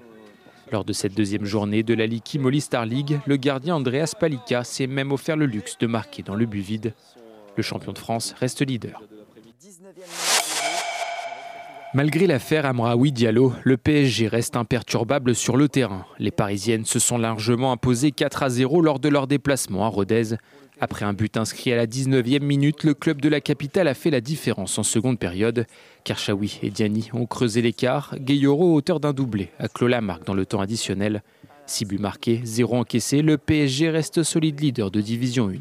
Lors 0.73 0.85
de 0.85 0.93
cette 0.93 1.15
deuxième 1.15 1.45
journée 1.45 1.83
de 1.83 1.95
la 1.95 2.07
Ligue 2.07 2.23
Kimoli 2.23 2.61
Star 2.61 2.87
League, 2.87 3.21
le 3.27 3.37
gardien 3.37 3.77
Andreas 3.77 4.15
Palika 4.19 4.65
s'est 4.65 4.87
même 4.87 5.13
offert 5.13 5.37
le 5.37 5.47
luxe 5.47 5.77
de 5.79 5.87
marquer 5.87 6.23
dans 6.23 6.35
le 6.35 6.47
but 6.47 6.61
vide. 6.61 6.95
Le 7.57 7.63
champion 7.63 7.93
de 7.93 7.99
France 7.99 8.35
reste 8.39 8.67
leader. 8.67 9.03
Malgré 11.95 12.27
l'affaire 12.27 12.67
Amraoui 12.67 13.13
Diallo, 13.13 13.55
le 13.65 13.79
PSG 13.79 14.29
reste 14.29 14.57
imperturbable 14.57 15.35
sur 15.35 15.57
le 15.57 15.71
terrain. 15.71 16.05
Les 16.19 16.31
Parisiennes 16.31 16.85
se 16.85 16.99
sont 16.99 17.17
largement 17.17 17.73
imposées 17.73 18.11
4 18.11 18.43
à 18.43 18.51
0 18.51 18.83
lors 18.83 18.99
de 18.99 19.09
leur 19.09 19.27
déplacement 19.27 19.87
à 19.87 19.89
Rodez. 19.89 20.37
Après 20.81 21.07
un 21.07 21.15
but 21.15 21.39
inscrit 21.39 21.73
à 21.73 21.77
la 21.77 21.87
19e 21.87 22.43
minute, 22.43 22.85
le 22.85 22.93
club 22.93 23.23
de 23.23 23.31
la 23.31 23.41
capitale 23.41 23.89
a 23.89 23.95
fait 23.95 24.11
la 24.11 24.21
différence 24.21 24.79
en 24.79 24.83
seconde 24.83 25.19
période. 25.19 25.67
Karchaoui 26.05 26.59
et 26.63 26.69
Diani 26.69 27.09
ont 27.15 27.25
creusé 27.25 27.63
l'écart. 27.63 28.15
Gayoro, 28.21 28.75
auteur 28.75 29.01
d'un 29.01 29.15
doublé, 29.15 29.49
a 29.59 29.69
clos 29.69 29.89
la 29.89 30.03
marque 30.03 30.27
dans 30.27 30.35
le 30.35 30.45
temps 30.45 30.61
additionnel. 30.61 31.23
6 31.65 31.87
buts 31.87 31.99
marqués, 31.99 32.43
0 32.45 32.77
encaissés, 32.77 33.23
le 33.23 33.39
PSG 33.39 33.89
reste 33.89 34.23
solide 34.23 34.61
leader 34.61 34.91
de 34.91 35.01
Division 35.01 35.49
1 35.49 35.53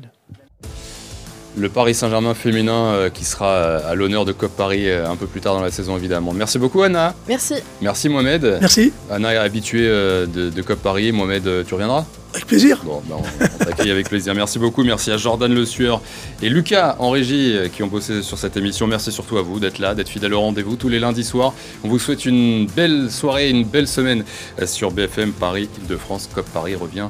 le 1.57 1.69
Paris 1.69 1.93
Saint-Germain 1.93 2.33
féminin 2.33 2.93
euh, 2.93 3.09
qui 3.09 3.25
sera 3.25 3.49
euh, 3.49 3.91
à 3.91 3.95
l'honneur 3.95 4.25
de 4.25 4.31
COP 4.31 4.51
Paris 4.55 4.89
euh, 4.89 5.09
un 5.09 5.15
peu 5.15 5.25
plus 5.25 5.41
tard 5.41 5.55
dans 5.55 5.61
la 5.61 5.71
saison 5.71 5.97
évidemment. 5.97 6.33
Merci 6.33 6.59
beaucoup 6.59 6.83
Anna. 6.83 7.15
Merci. 7.27 7.55
Merci 7.81 8.09
Mohamed. 8.09 8.57
Merci. 8.61 8.93
Anna 9.09 9.33
est 9.33 9.37
habituée 9.37 9.87
euh, 9.87 10.25
de, 10.25 10.49
de, 10.49 10.61
COP 10.61 10.79
Paris. 10.79 11.11
Mohamed, 11.11 11.65
tu 11.65 11.73
reviendras? 11.73 12.05
Avec 12.33 12.45
plaisir. 12.45 12.81
Bon, 12.83 13.01
ben, 13.07 13.15
on, 13.17 13.43
on 13.43 13.65
t'accueille 13.65 13.89
avec 13.91 14.09
plaisir. 14.09 14.35
Merci 14.35 14.59
beaucoup. 14.59 14.83
Merci 14.83 15.11
à 15.11 15.17
Jordan 15.17 15.53
Le 15.53 15.65
Sueur 15.65 16.01
et 16.41 16.49
Lucas 16.49 16.95
en 16.99 17.09
régie 17.09 17.55
euh, 17.55 17.67
qui 17.67 17.81
ont 17.83 17.87
bossé 17.87 18.21
sur 18.21 18.37
cette 18.37 18.57
émission. 18.57 18.85
Merci 18.85 19.11
surtout 19.11 19.37
à 19.37 19.41
vous 19.41 19.59
d'être 19.59 19.79
là, 19.79 19.95
d'être 19.95 20.09
fidèle 20.09 20.33
au 20.33 20.41
rendez-vous 20.41 20.75
tous 20.75 20.89
les 20.89 20.99
lundis 20.99 21.23
soirs. 21.23 21.53
On 21.83 21.87
vous 21.87 21.99
souhaite 21.99 22.25
une 22.25 22.67
belle 22.67 23.09
soirée, 23.09 23.49
une 23.49 23.63
belle 23.63 23.87
semaine 23.87 24.23
euh, 24.61 24.67
sur 24.67 24.91
BFM 24.91 25.31
Paris, 25.31 25.69
Île-de-France. 25.81 26.29
COP 26.33 26.45
Paris 26.53 26.75
revient 26.75 27.07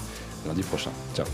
lundi 0.47 0.61
prochain. 0.61 0.91
Ciao. 1.15 1.25